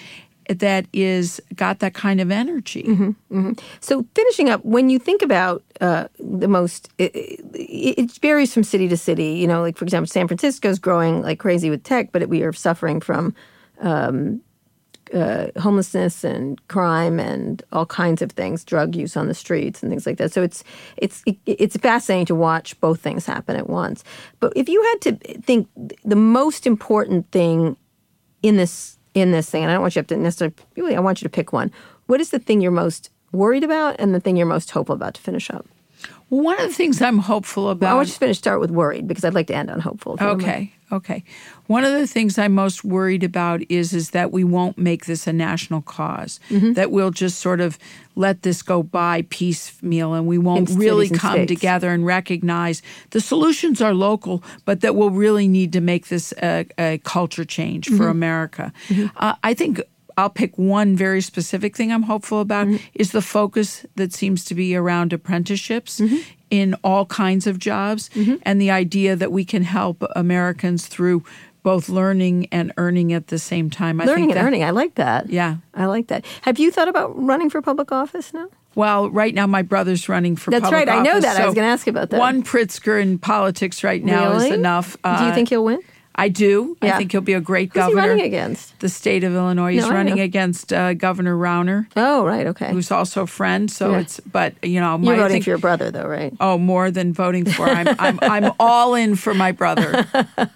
[0.48, 2.82] that is got that kind of energy.
[2.84, 3.52] Mm-hmm.
[3.80, 8.64] So finishing up, when you think about uh, the most, it, it, it varies from
[8.64, 9.34] city to city.
[9.34, 12.42] You know, like for example, San Francisco is growing like crazy with tech, but we
[12.42, 13.34] are suffering from
[13.80, 14.42] um,
[15.12, 19.90] uh, homelessness and crime and all kinds of things, drug use on the streets and
[19.90, 20.32] things like that.
[20.32, 20.64] So it's
[20.96, 24.04] it's it, it's fascinating to watch both things happen at once.
[24.40, 25.68] But if you had to think
[26.04, 27.76] the most important thing
[28.42, 30.96] in this in this thing, and I don't want you to have to necessarily really,
[30.96, 31.70] I want you to pick one.
[32.06, 35.14] What is the thing you're most worried about, and the thing you're most hopeful about
[35.14, 35.66] to finish up?
[36.28, 37.92] One of the things I'm hopeful about.
[37.92, 40.14] I want you to finish start with worried because I'd like to end on hopeful.
[40.14, 40.50] if you don't mind.
[40.50, 40.72] Okay.
[40.92, 41.24] Okay.
[41.68, 45.26] One of the things I'm most worried about is is that we won't make this
[45.26, 46.38] a national cause.
[46.50, 46.74] Mm-hmm.
[46.74, 47.78] That we'll just sort of
[48.14, 51.48] let this go by piecemeal and we won't In really come states.
[51.48, 56.32] together and recognize the solutions are local, but that we'll really need to make this
[56.42, 57.96] a, a culture change Mm-hmm.
[57.96, 58.72] for America.
[59.16, 59.80] Uh, I think
[60.18, 62.84] I'll pick one very specific thing I'm hopeful about Mm-hmm.
[62.94, 66.16] is the focus that seems to be around apprenticeships Mm-hmm.
[66.52, 68.10] In all kinds of jobs
[68.44, 71.24] and the idea that we can help Americans through
[71.62, 74.00] both learning and earning at the same time.
[74.00, 74.64] I Learning think and that- earning.
[74.64, 75.30] I like that.
[75.30, 75.56] Yeah.
[75.74, 76.26] I like that.
[76.42, 78.48] Have you thought about running for public office now?
[78.74, 80.98] Well, right now my brother's running for That's public right.
[80.98, 81.40] I know office, that.
[81.40, 82.18] I was gonna ask you about that.
[82.20, 84.48] One Pritzker in politics right now really?
[84.48, 84.92] is enough.
[85.02, 85.80] Do you Uh, think he'll win?
[86.14, 86.76] I do.
[86.82, 86.94] Yeah.
[86.94, 88.08] I think he'll be a great Who's governor.
[88.08, 88.78] running against?
[88.80, 89.72] The state of Illinois.
[89.72, 92.46] He's No, running against uh, Governor Rauner, Oh, right.
[92.48, 92.70] Okay.
[92.70, 93.70] who's also a friend.
[93.70, 94.00] So Yeah.
[94.00, 96.34] it's, but you know, You're my, I voting think- for your brother, though, right?
[96.38, 97.66] Oh, more than voting for.
[97.68, 100.06] I'm I'm I'm all in for my brother.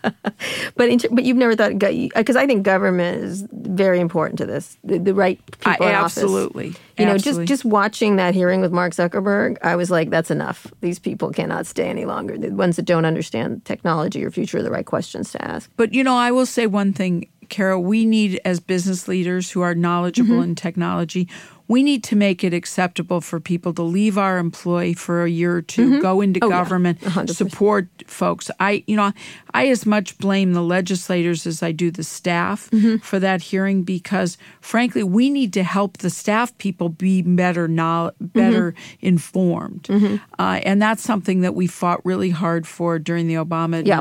[0.77, 4.77] But in, but you've never thought because I think government is very important to this.
[4.85, 6.19] The, the right I, people in office.
[6.19, 6.75] absolutely.
[6.99, 7.47] You know, Absolutely.
[7.47, 10.67] just just watching that hearing with Mark Zuckerberg, I was like, that's enough.
[10.83, 12.37] These people cannot stay any longer.
[12.37, 15.46] The ones that don't understand technology or future are the right questions to ask.
[15.77, 17.79] But you know, I will say one thing, Kara.
[17.81, 20.43] We need, as business leaders who are knowledgeable Mm-hmm.
[20.51, 21.29] in technology,
[21.69, 25.57] we need to make it acceptable for people to leave our employ for a year
[25.57, 27.35] or 2 go into Oh, government, 100%.
[27.35, 28.53] support folks.
[28.61, 29.11] I, you know,
[29.53, 32.99] I as much blame the legislators as I do the staff Mm-hmm.
[32.99, 38.73] for that hearing because, frankly, we need to help the staff people be better, better
[38.73, 39.07] Mm-hmm.
[39.07, 39.89] informed,
[40.39, 43.99] uh, and that's something that we fought really hard for during the Obama Yeah.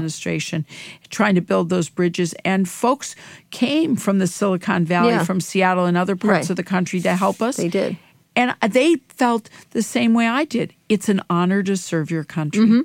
[1.10, 2.34] Trying to build those bridges.
[2.46, 3.16] And folks
[3.52, 5.24] came from the Silicon Valley, Yeah.
[5.24, 6.50] from Seattle, and other parts Right.
[6.50, 7.58] of the country to help us.
[7.58, 7.98] They did.
[8.36, 10.74] And they felt the same way I did.
[10.90, 12.64] It's an honor to serve your country.
[12.66, 12.82] Mm-hmm.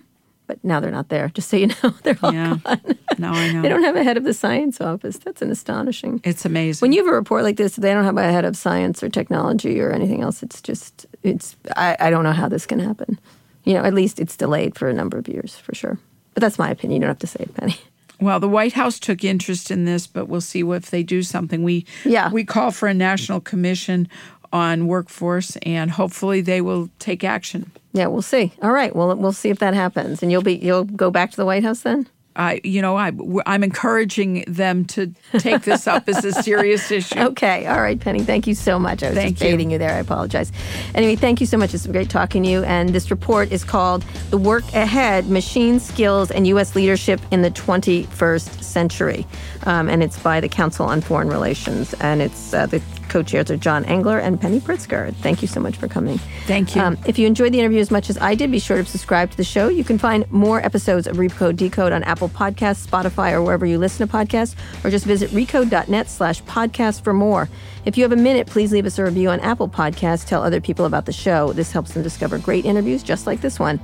[0.47, 1.29] But now they're not there.
[1.29, 2.57] Just so you know, they're all Yeah.
[2.65, 2.81] gone.
[3.19, 3.63] Now I know.
[3.63, 5.19] They don't have a head of the science office.
[5.19, 6.21] That's an astonishing.
[6.25, 6.81] it's amazing.
[6.85, 9.09] When you have a report like this, they don't have a head of science or
[9.09, 10.43] technology or anything else.
[10.43, 11.57] It's just, it's.
[11.77, 13.19] I, I don't know how this can happen.
[13.65, 15.99] You know, at least it's delayed for a number of years for sure.
[16.35, 17.01] But that's my opinion.
[17.03, 17.77] You don't have to say it, Penny.
[18.21, 21.63] Well, the White House took interest in this, but we'll see if they do something.
[21.63, 22.31] We Yeah.
[22.31, 24.09] we call for a national commission
[24.53, 27.71] on workforce, and hopefully they will take action.
[27.93, 28.53] Yeah, we'll see.
[28.63, 28.95] All right.
[28.95, 31.65] Well, we'll see if that happens, and you'll be you'll go back to the White
[31.65, 32.07] House then.
[32.37, 33.13] I, you know, I,
[33.47, 37.19] I'm encouraging them to take this up as a serious issue.
[37.19, 37.67] Okay.
[37.67, 38.23] All right, Penny.
[38.23, 39.03] Thank you so much.
[39.03, 39.51] I was Thank just you.
[39.51, 39.93] baiting you there.
[39.95, 40.53] I apologize.
[40.95, 41.75] Anyway, thank you so much.
[41.75, 42.63] It's been great talking to you.
[42.65, 46.77] And this report is called "The Work Ahead: Machine Skills and U.S.
[46.77, 49.27] Leadership in the 21st Century,"
[49.65, 53.57] um, and it's by the Council on Foreign Relations, and it's uh, the co-chairs are
[53.57, 55.15] John Engler and Penny Pritzker.
[55.17, 56.19] Thank you so much for coming.
[56.47, 56.81] Thank you.
[56.81, 59.31] Um, if you enjoyed the interview as much as I did, be sure to subscribe
[59.33, 59.69] to the show.
[59.69, 63.77] You can find more episodes of Recode Decode on Apple Podcasts, Spotify, or wherever you
[63.77, 64.55] listen to podcasts,
[64.85, 67.49] or just visit recode.net slash podcast for more.
[67.85, 70.27] If you have a minute, please leave us a review on Apple Podcasts.
[70.27, 71.53] Tell other people about the show.
[71.53, 73.81] This helps them discover great interviews just like this one.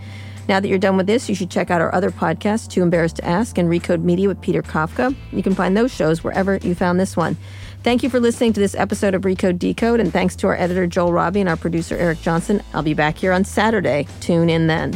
[0.49, 3.17] Now that you're done with this, you should check out our other podcasts, Too Embarrassed
[3.17, 5.15] to Ask and Recode Media with Peter Kafka.
[5.33, 7.37] You can find those shows wherever you found this one.
[7.87, 10.89] Thank you for listening to this episode of Recode Decode, and thanks to our editor
[10.89, 12.61] Joel Robbie and our producer Eric Johnson.
[12.75, 14.09] I'll be back here on Saturday.
[14.19, 14.91] Tune in then.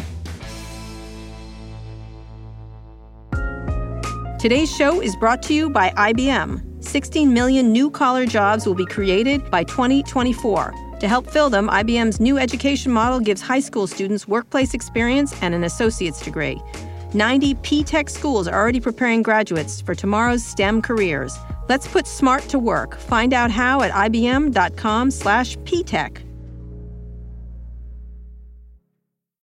[4.40, 6.82] Today's show is brought to you by IBM.
[6.82, 10.74] 16 million new collar jobs will be created by 2024.
[10.98, 15.54] To help fill them, IBM's new education model gives high school students workplace experience and
[15.54, 16.60] an associate's degree.
[17.14, 21.38] 90 P Tech schools are already preparing graduates for tomorrow's STEM careers.
[21.70, 22.96] Let's put smart to work.
[22.96, 26.29] Find out how at ibm.com/ptech.